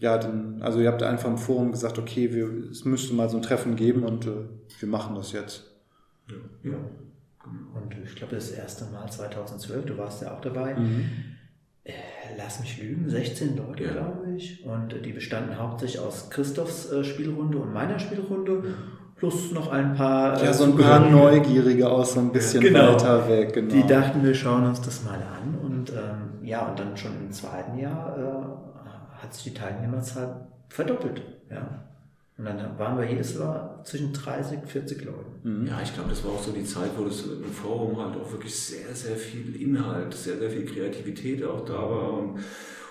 ja, 0.00 0.18
dann, 0.18 0.60
also 0.62 0.80
ihr 0.80 0.88
habt 0.88 1.02
einfach 1.02 1.28
im 1.30 1.38
Forum 1.38 1.72
gesagt, 1.72 1.98
okay, 1.98 2.34
wir, 2.34 2.48
es 2.70 2.84
müsste 2.84 3.14
mal 3.14 3.28
so 3.30 3.36
ein 3.38 3.42
Treffen 3.42 3.76
geben 3.76 4.02
und 4.04 4.26
äh, 4.26 4.30
wir 4.80 4.88
machen 4.88 5.14
das 5.14 5.32
jetzt. 5.32 5.64
Ja. 6.28 6.70
ja. 6.70 6.76
Und 7.74 7.94
ich 8.04 8.16
glaube, 8.16 8.34
das 8.34 8.50
erste 8.50 8.86
Mal 8.86 9.08
2012, 9.10 9.86
du 9.86 9.96
warst 9.96 10.22
ja 10.22 10.34
auch 10.36 10.40
dabei. 10.40 10.74
Äh, 11.84 11.92
lass 12.36 12.58
mich 12.60 12.82
lügen, 12.82 13.08
16 13.08 13.56
Leute, 13.56 13.84
Ja. 13.84 13.92
glaube 13.92 14.34
ich. 14.36 14.64
Und 14.66 14.94
die 15.04 15.12
bestanden 15.12 15.56
hauptsächlich 15.56 16.00
aus 16.00 16.28
Christophs 16.30 16.90
äh, 16.90 17.04
Spielrunde 17.04 17.58
und 17.58 17.72
meiner 17.72 17.98
Spielrunde. 18.00 18.74
Plus 19.16 19.50
noch 19.52 19.70
ein 19.72 19.94
paar. 19.94 20.42
Ja, 20.42 20.50
äh, 20.50 20.54
so 20.54 20.64
ein 20.64 20.76
paar. 20.76 21.00
Neugierige 21.08 21.88
aus 21.88 22.12
so 22.14 22.20
ein 22.20 22.32
bisschen 22.32 22.60
Genau. 22.60 22.92
weiter 22.94 23.28
weg, 23.28 23.52
genau. 23.54 23.72
Die 23.72 23.86
dachten, 23.86 24.22
wir 24.22 24.34
schauen 24.34 24.66
uns 24.66 24.80
das 24.82 25.04
mal 25.04 25.14
an 25.14 25.58
und 25.62 25.90
ähm, 25.90 26.44
ja, 26.46 26.66
und 26.68 26.78
dann 26.78 26.96
schon 26.96 27.12
im 27.20 27.32
zweiten 27.32 27.78
Jahr 27.78 28.16
äh, 28.18 29.22
hat 29.22 29.32
sich 29.32 29.44
die 29.44 29.54
Teilnehmerzahl 29.54 30.46
verdoppelt. 30.68 31.22
Ja. 31.50 31.82
Und 32.38 32.44
dann 32.44 32.78
waren 32.78 32.98
wir 32.98 33.06
jedes 33.06 33.38
Mal 33.38 33.80
zwischen 33.84 34.12
30 34.12 34.58
und 34.58 34.68
40 34.68 35.04
Leuten. 35.06 35.66
Ja, 35.66 35.80
ich 35.82 35.94
glaube, 35.94 36.10
das 36.10 36.22
war 36.22 36.32
auch 36.32 36.42
so 36.42 36.52
die 36.52 36.64
Zeit, 36.64 36.90
wo 36.98 37.04
das 37.04 37.22
im 37.24 37.50
Forum 37.50 37.96
halt 37.98 38.14
auch 38.20 38.30
wirklich 38.30 38.54
sehr, 38.54 38.94
sehr 38.94 39.16
viel 39.16 39.56
Inhalt, 39.56 40.12
sehr, 40.12 40.36
sehr 40.38 40.50
viel 40.50 40.66
Kreativität 40.66 41.42
auch 41.42 41.64
da 41.64 41.72
war 41.78 42.12
und, 42.12 42.38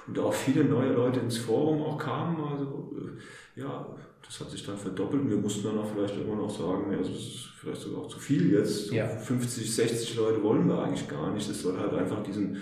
und 0.08 0.18
auch 0.20 0.34
viele 0.34 0.64
neue 0.64 0.94
Leute 0.94 1.20
ins 1.20 1.38
Forum 1.38 1.84
auch 1.84 2.00
kamen. 2.00 2.38
Also 2.52 2.92
äh, 2.98 3.62
ja, 3.62 3.86
das 4.28 4.40
hat 4.40 4.50
sich 4.50 4.66
dann 4.66 4.78
verdoppelt. 4.78 5.30
Wir 5.30 5.38
mussten 5.38 5.64
dann 5.64 5.78
auch 5.78 5.90
vielleicht 5.94 6.16
immer 6.20 6.36
noch 6.36 6.50
sagen, 6.50 6.92
ja, 6.92 6.98
das 6.98 7.10
ist 7.10 7.50
vielleicht 7.60 7.82
sogar 7.82 8.02
auch 8.04 8.08
zu 8.08 8.20
viel 8.20 8.52
jetzt. 8.52 8.88
So 8.88 8.96
Ja. 8.96 9.08
50, 9.08 9.76
60 9.76 10.16
Leute 10.16 10.44
wollen 10.44 10.68
wir 10.68 10.84
eigentlich 10.84 11.08
gar 11.08 11.32
nicht. 11.32 11.50
Das 11.50 11.62
soll 11.62 11.78
halt 11.80 11.94
einfach 11.94 12.24
diesen 12.24 12.58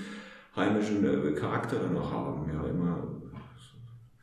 heimischen 0.55 1.03
äh, 1.05 1.31
Charakter 1.33 1.77
dann 1.77 1.97
auch 1.97 2.11
haben. 2.11 2.49
Ja, 2.53 2.63
immer. 2.67 3.07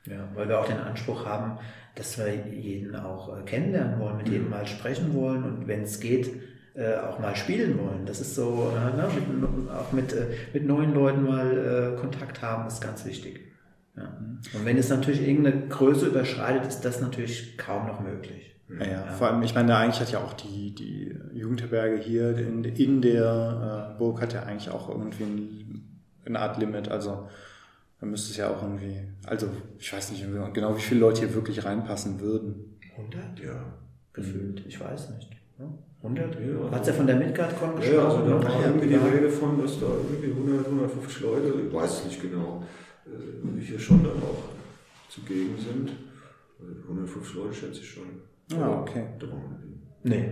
Ja, 0.06 0.28
weil 0.34 0.48
wir 0.48 0.58
auch 0.58 0.66
den 0.66 0.78
Anspruch 0.78 1.26
haben, 1.26 1.58
dass 1.94 2.18
wir 2.18 2.34
jeden 2.46 2.94
auch 2.96 3.36
äh, 3.36 3.42
kennenlernen 3.42 4.00
wollen, 4.00 4.16
mit 4.16 4.28
jedem 4.28 4.50
mal 4.50 4.66
sprechen 4.66 5.14
wollen 5.14 5.44
und 5.44 5.68
wenn 5.68 5.82
es 5.82 6.00
geht, 6.00 6.30
äh, 6.74 6.96
auch 6.96 7.18
mal 7.18 7.34
spielen 7.34 7.78
wollen. 7.78 8.06
Das 8.06 8.20
ist 8.20 8.34
so, 8.34 8.72
äh, 8.74 8.96
ne, 8.96 9.08
mit, 9.14 9.70
auch 9.70 9.92
mit, 9.92 10.12
äh, 10.12 10.28
mit 10.52 10.66
neuen 10.66 10.94
Leuten 10.94 11.24
mal 11.24 11.96
Kontakt 12.00 12.42
haben, 12.42 12.68
ist 12.68 12.80
ganz 12.80 13.04
wichtig. 13.04 13.49
Ja. 14.00 14.58
Und 14.58 14.64
wenn 14.64 14.78
es 14.78 14.88
natürlich 14.88 15.26
irgendeine 15.26 15.68
Größe 15.68 16.06
überschreitet, 16.06 16.66
ist 16.66 16.80
das 16.80 17.00
natürlich 17.00 17.58
kaum 17.58 17.86
noch 17.86 18.00
möglich. 18.00 18.56
Ja, 18.78 18.86
ja. 18.86 19.06
vor 19.06 19.28
allem, 19.28 19.42
ich 19.42 19.54
meine, 19.54 19.76
eigentlich 19.76 20.00
hat 20.00 20.12
ja 20.12 20.20
auch 20.20 20.32
die, 20.34 20.74
die 20.74 21.14
Jugendherberge 21.34 21.98
hier 21.98 22.36
in, 22.38 22.64
in 22.64 23.02
der 23.02 23.94
äh, 23.94 23.98
Burg 23.98 24.20
hat 24.20 24.32
ja 24.32 24.44
eigentlich 24.44 24.70
auch 24.70 24.88
irgendwie 24.88 25.24
ein, 25.24 26.02
eine 26.24 26.38
Art 26.38 26.58
Limit. 26.58 26.88
Also 26.88 27.28
da 28.00 28.06
müsste 28.06 28.30
es 28.30 28.36
ja 28.36 28.48
auch 28.48 28.62
irgendwie, 28.62 29.00
also 29.26 29.48
ich 29.78 29.92
weiß 29.92 30.12
nicht 30.12 30.24
genau, 30.54 30.76
wie 30.76 30.80
viele 30.80 31.00
Leute 31.00 31.20
hier 31.20 31.34
wirklich 31.34 31.64
reinpassen 31.64 32.20
würden. 32.20 32.78
100? 32.96 33.40
Ja. 33.40 33.64
Gefühlt, 34.12 34.64
ich 34.66 34.80
weiß 34.80 35.10
nicht. 35.10 35.30
Ja, 35.58 35.66
100? 36.02 36.34
Ja. 36.34 36.70
Hat 36.70 36.86
ja 36.86 36.92
von 36.92 37.06
der 37.06 37.16
Midgard-Con 37.16 37.70
Ja, 37.82 38.04
also 38.04 38.18
da 38.18 38.36
gesprochen? 38.36 38.44
war 38.44 38.66
irgendwie 38.66 38.88
die. 38.88 38.94
Rede 38.94 39.28
von, 39.28 39.60
dass 39.60 39.78
da 39.80 39.86
irgendwie 39.86 40.30
100, 40.30 40.66
150 40.66 41.20
Leute, 41.22 41.54
ich 41.66 41.72
weiß 41.72 42.00
es 42.00 42.04
nicht 42.06 42.22
genau, 42.22 42.64
hier 43.60 43.78
schon 43.78 44.02
dann 44.02 44.12
auch 44.22 44.44
zugegen 45.08 45.56
sind. 45.58 45.90
Äh, 46.60 46.82
150 46.88 47.34
Leute 47.34 47.54
schätze 47.54 47.80
ich 47.80 47.88
schon. 47.90 48.04
Ah, 48.58 48.80
okay. 48.80 49.04
Nee. 50.02 50.30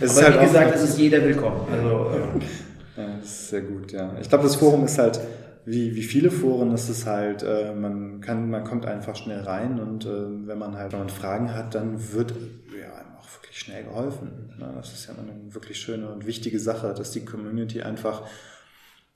Es 0.00 0.18
Aber 0.18 0.34
wie 0.34 0.38
auch- 0.38 0.42
gesagt, 0.42 0.74
es 0.74 0.82
ist 0.82 0.98
jeder 0.98 1.22
willkommen. 1.24 1.66
Also, 1.70 2.10
äh, 2.10 3.00
Ja, 3.00 3.16
das 3.16 3.24
ist 3.26 3.48
sehr 3.48 3.62
gut, 3.62 3.90
ja. 3.92 4.14
Ich 4.20 4.28
glaube, 4.28 4.44
das 4.44 4.56
Forum 4.56 4.84
ist 4.84 4.98
halt, 4.98 5.18
wie, 5.64 5.94
wie 5.94 6.02
viele 6.02 6.30
Foren 6.30 6.72
ist 6.72 6.88
es 6.90 7.06
halt, 7.06 7.42
äh, 7.42 7.72
man 7.74 8.20
kann, 8.20 8.50
man 8.50 8.64
kommt 8.64 8.84
einfach 8.84 9.16
schnell 9.16 9.40
rein 9.40 9.80
und 9.80 10.04
äh, 10.04 10.46
wenn 10.46 10.58
man 10.58 10.76
halt 10.76 10.92
wenn 10.92 10.98
man 10.98 11.08
Fragen 11.08 11.54
hat, 11.54 11.74
dann 11.74 12.12
wird 12.12 12.32
ja 12.78 12.92
einem 12.94 13.16
auch 13.16 13.26
wirklich 13.40 13.58
schnell 13.58 13.84
geholfen. 13.84 14.52
Ne? 14.58 14.70
Das 14.76 14.92
ist 14.92 15.06
ja 15.06 15.14
eine 15.14 15.54
wirklich 15.54 15.78
schöne 15.80 16.10
und 16.10 16.26
wichtige 16.26 16.58
Sache, 16.58 16.92
dass 16.92 17.12
die 17.12 17.24
Community 17.24 17.80
einfach 17.80 18.22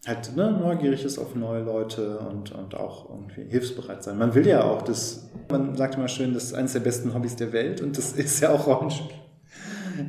halt 0.07 0.37
ne, 0.37 0.53
neugierig 0.53 1.05
ist 1.05 1.19
auf 1.19 1.35
neue 1.35 1.63
Leute 1.63 2.19
und, 2.19 2.53
und 2.53 2.75
auch 2.75 3.11
irgendwie 3.11 3.45
hilfsbereit 3.51 4.03
sein. 4.05 4.19
Man 4.19 4.35
will 4.35 4.47
ja 4.47 4.63
auch 4.65 4.83
das, 4.83 5.29
man 5.51 5.75
sagt 5.77 5.97
immer 5.97 6.09
schön, 6.09 6.33
das 6.33 6.45
ist 6.45 6.55
eines 6.55 6.73
der 6.73 6.81
besten 6.81 7.13
Hobbys 7.15 7.37
der 7.37 7.53
Welt 7.53 7.81
und 7.81 7.99
das 7.99 8.13
ist 8.15 8.41
ja 8.41 8.51
auch 8.51 8.67
Rollenspiel 8.67 9.17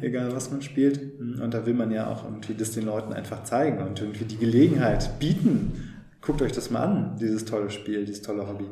egal 0.01 0.33
was 0.36 0.51
man 0.51 0.62
spielt. 0.62 1.19
Und 1.19 1.53
da 1.53 1.65
will 1.65 1.73
man 1.73 1.91
ja 1.91 2.12
auch 2.12 2.23
irgendwie 2.23 2.53
das 2.53 2.71
den 2.71 2.86
Leuten 2.86 3.13
einfach 3.13 3.43
zeigen 3.43 3.79
und 3.79 4.01
irgendwie 4.01 4.25
die 4.25 4.38
Gelegenheit 4.38 5.19
bieten. 5.19 5.93
Guckt 6.21 6.41
euch 6.41 6.51
das 6.51 6.69
mal 6.69 6.81
an, 6.81 7.17
dieses 7.19 7.45
tolle 7.45 7.69
Spiel, 7.69 8.05
dieses 8.05 8.21
tolle 8.21 8.47
Hobby. 8.47 8.65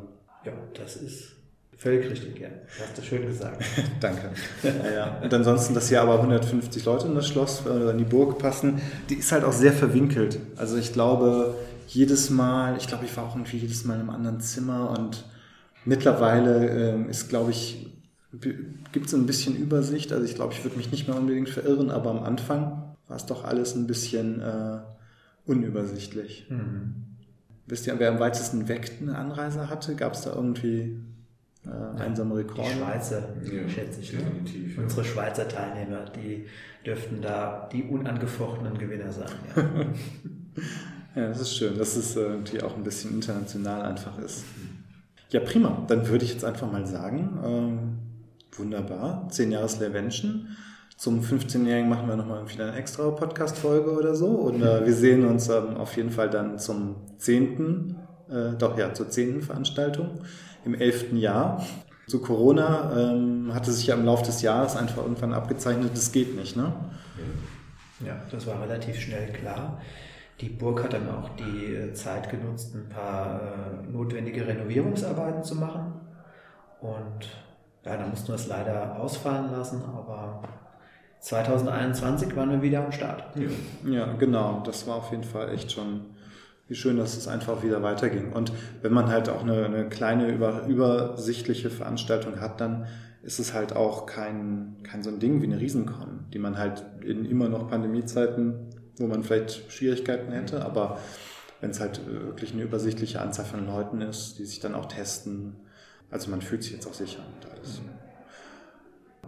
ja, 0.44 0.54
das 0.74 0.98
ist 0.98 1.35
völlig 1.78 2.10
richtig, 2.10 2.40
ja. 2.40 2.48
Hast 2.80 2.98
du 2.98 3.02
schön 3.02 3.26
gesagt. 3.28 3.64
Danke. 4.00 4.32
Ja. 4.64 5.20
Und 5.22 5.34
ansonsten, 5.34 5.74
dass 5.74 5.90
hier 5.90 6.02
aber 6.02 6.16
150 6.16 6.86
Leute 6.86 7.08
in 7.08 7.16
das 7.16 7.28
Schloss 7.28 7.66
oder 7.66 7.92
in 7.92 7.98
die 7.98 8.04
Burg 8.04 8.40
passen, 8.40 8.82
die 9.10 9.16
ist 9.16 9.32
halt 9.32 9.44
auch 9.44 9.54
sehr 9.54 9.74
verwinkelt. 9.74 10.40
Also 10.56 10.78
ich 10.78 10.94
glaube, 10.94 11.56
jedes 11.88 12.30
Mal, 12.30 12.78
ich 12.78 12.88
glaube, 12.88 13.06
ich 13.06 13.16
war 13.16 13.26
auch 13.26 13.36
irgendwie 13.36 13.58
jedes 13.58 13.86
Mal 13.86 13.96
in 13.96 14.02
einem 14.02 14.10
anderen 14.10 14.40
Zimmer 14.40 14.90
und 14.98 15.26
mittlerweile 15.86 16.70
ähm, 16.70 17.10
ist, 17.10 17.30
glaube 17.30 17.52
ich, 17.52 17.92
gibt 18.92 19.08
es 19.08 19.14
ein 19.14 19.26
bisschen 19.26 19.56
Übersicht. 19.56 20.12
Also 20.12 20.26
ich 20.26 20.36
glaube, 20.36 20.54
ich 20.54 20.64
würde 20.64 20.78
mich 20.78 20.92
nicht 20.92 21.08
mehr 21.08 21.18
unbedingt 21.18 21.50
verirren, 21.50 21.92
aber 21.92 22.10
am 22.12 22.24
Anfang 22.24 22.96
war 23.08 23.18
es 23.18 23.26
doch 23.26 23.44
alles 23.44 23.76
ein 23.76 23.88
bisschen 23.88 24.42
äh, 24.42 24.80
unübersichtlich. 25.46 26.48
Wisst 27.68 27.88
ihr, 27.88 27.98
wer 27.98 28.10
am 28.12 28.20
weitesten 28.20 28.68
weg 28.68 28.92
eine 29.02 29.18
Anreise 29.18 29.70
hatte? 29.70 29.96
Gab 29.96 30.14
es 30.14 30.22
da 30.22 30.34
irgendwie 30.34 31.00
äh, 31.68 32.02
einsame 32.02 32.36
Die 32.36 32.42
Rekorde? 32.42 32.70
Schweizer, 32.70 33.24
Ja, 33.44 33.70
schätze 33.70 34.02
ich. 34.02 34.14
Ne? 34.14 34.20
definitiv, 34.20 34.78
ja. 34.78 34.84
Unsere 34.84 35.04
Schweizer 35.04 35.48
Teilnehmer, 35.48 36.06
die 36.16 36.46
dürften 36.86 37.22
da 37.22 37.68
die 37.72 37.84
unangefochtenen 37.84 38.78
Gewinner 38.78 39.12
sein. 39.12 39.30
Ja. 39.56 39.64
Ja, 41.16 41.30
das 41.30 41.40
ist 41.40 41.56
schön, 41.56 41.78
dass 41.78 41.96
es 41.96 42.18
äh, 42.18 42.22
irgendwie 42.22 42.62
auch 42.62 42.76
ein 42.76 42.84
bisschen 42.84 43.14
international 43.14 43.84
einfach 43.84 44.18
ist. 44.20 44.44
Ja, 45.30 45.40
prima. 45.40 45.86
Dann 45.88 46.06
würde 46.10 46.26
ich 46.26 46.34
jetzt 46.34 46.44
einfach 46.44 46.70
mal 46.70 46.86
sagen, 46.86 47.40
ähm, 47.46 47.98
wunderbar, 48.58 49.28
10 49.32 49.52
Jahre 49.52 49.70
Slavention. 49.70 50.50
Zum 50.98 51.22
15-Jährigen 51.22 51.88
machen 51.90 52.08
wir 52.10 52.18
nochmal 52.18 52.50
wieder 52.50 52.68
eine 52.68 52.78
extra 52.78 53.10
Podcast-Folge 53.12 53.92
oder 53.92 54.14
so. 54.14 54.28
Und 54.28 54.62
äh, 54.62 54.86
wir 54.86 54.94
sehen 54.94 55.26
uns 55.26 55.48
ähm, 55.48 55.78
auf 55.78 55.96
jeden 55.96 56.12
Fall 56.12 56.30
dann 56.30 56.60
zum 56.60 56.96
10., 57.18 57.96
äh, 58.30 58.58
doch 58.58 58.78
ja, 58.78 58.94
zur 58.94 59.10
10. 59.10 59.42
Veranstaltung 59.42 60.20
im 60.66 60.74
11. 60.74 61.14
Jahr. 61.14 61.64
Zu 62.08 62.22
Corona 62.22 62.92
ähm, 62.96 63.52
hatte 63.54 63.72
sich 63.72 63.88
ja 63.88 63.96
im 63.96 64.06
Laufe 64.06 64.26
des 64.26 64.42
Jahres 64.42 64.76
einfach 64.76 64.98
irgendwann 64.98 65.34
abgezeichnet, 65.34 65.92
das 65.94 66.12
geht 66.12 66.36
nicht, 66.36 66.56
ne? 66.56 66.72
ja, 68.06 68.22
das 68.30 68.46
war 68.48 68.62
relativ 68.62 69.00
schnell 69.00 69.32
klar. 69.32 69.82
Die 70.42 70.50
Burg 70.50 70.84
hat 70.84 70.94
dann 70.94 71.10
auch 71.10 71.30
die 71.38 71.74
äh, 71.74 71.94
Zeit 71.94 72.30
genutzt, 72.30 72.76
ein 72.76 72.90
paar 72.90 73.42
äh, 73.42 73.92
notwendige 73.92 74.46
Renovierungsarbeiten 74.46 75.44
zu 75.44 75.56
machen. 75.56 75.94
Und 76.82 77.30
ja, 77.86 77.96
da 77.96 78.06
mussten 78.06 78.28
wir 78.30 78.36
es 78.36 78.48
leider 78.48 79.00
ausfallen 79.00 79.52
lassen, 79.52 79.82
aber 79.86 80.44
2021 81.20 82.36
waren 82.36 82.52
wir 82.52 82.62
wieder 82.62 82.84
am 82.84 82.92
Start. 82.92 83.24
Ja. 83.36 83.50
Ja, 83.90 84.14
genau. 84.14 84.62
Das 84.66 84.86
war 84.88 84.98
auf 84.98 85.12
jeden 85.12 85.24
Fall 85.24 85.54
echt 85.54 85.72
schon 85.72 86.02
wie 86.68 86.76
schön, 86.76 86.98
dass 86.98 87.16
es 87.16 87.28
einfach 87.28 87.64
wieder 87.64 87.84
weiterging. 87.84 88.34
Und 88.34 88.52
wenn 88.82 88.94
man 88.94 89.08
halt 89.08 89.30
auch 89.30 89.44
eine, 89.44 89.66
eine 89.66 89.90
kleine, 89.90 90.32
über, 90.32 90.66
übersichtliche 90.66 91.70
Veranstaltung 91.70 92.40
hat, 92.40 92.60
dann 92.60 92.88
ist 93.22 93.40
es 93.40 93.54
halt 93.54 93.76
auch 93.76 94.06
kein, 94.06 94.78
kein 94.84 95.04
so 95.04 95.10
ein 95.10 95.20
Ding 95.20 95.42
wie 95.42 95.48
eine 95.48 95.60
Riesenkon, 95.60 96.26
die 96.34 96.40
man 96.40 96.58
halt 96.58 96.86
in 97.02 97.26
immer 97.26 97.50
noch 97.50 97.70
Pandemiezeiten, 97.70 98.70
wo 98.98 99.08
man 99.08 99.24
vielleicht 99.24 99.72
Schwierigkeiten 99.72 100.32
hätte, 100.32 100.64
aber 100.64 101.00
wenn 101.62 101.72
es 101.72 101.80
halt 101.80 102.02
wirklich 102.08 102.54
eine 102.54 102.64
übersichtliche 102.64 103.22
Anzahl 103.22 103.46
von 103.46 103.66
Leuten 103.66 104.02
ist, 104.02 104.38
die 104.38 104.46
sich 104.46 104.60
dann 104.60 104.76
auch 104.76 104.86
testen, 104.86 105.56
also 106.12 106.30
man 106.30 106.42
fühlt 106.42 106.64
sich 106.64 106.74
jetzt 106.74 106.88
auch 106.88 106.94
sicher 106.94 107.24
und 107.36 107.52
alles. 107.52 107.82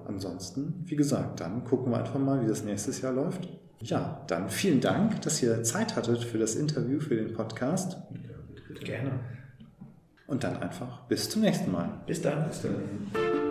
Ansonsten, 0.07 0.83
wie 0.85 0.95
gesagt, 0.95 1.41
dann 1.41 1.63
gucken 1.63 1.91
wir 1.91 1.97
einfach 1.97 2.19
mal, 2.19 2.41
wie 2.41 2.47
das 2.47 2.63
nächstes 2.63 3.01
Jahr 3.01 3.13
läuft. 3.13 3.47
Ja, 3.81 4.23
dann 4.27 4.49
vielen 4.49 4.81
Dank, 4.81 5.21
dass 5.21 5.41
ihr 5.41 5.63
Zeit 5.63 5.95
hattet 5.95 6.23
für 6.23 6.37
das 6.37 6.55
Interview, 6.55 6.99
für 6.99 7.15
den 7.15 7.33
Podcast. 7.33 7.97
Gerne. 8.83 9.11
Und 10.25 10.43
dann 10.43 10.57
einfach 10.57 11.01
bis 11.07 11.29
zum 11.29 11.41
nächsten 11.41 11.71
Mal. 11.71 12.01
Bis 12.05 12.21
dann. 12.21 12.47
Bis 12.47 12.61
dann. 12.61 13.46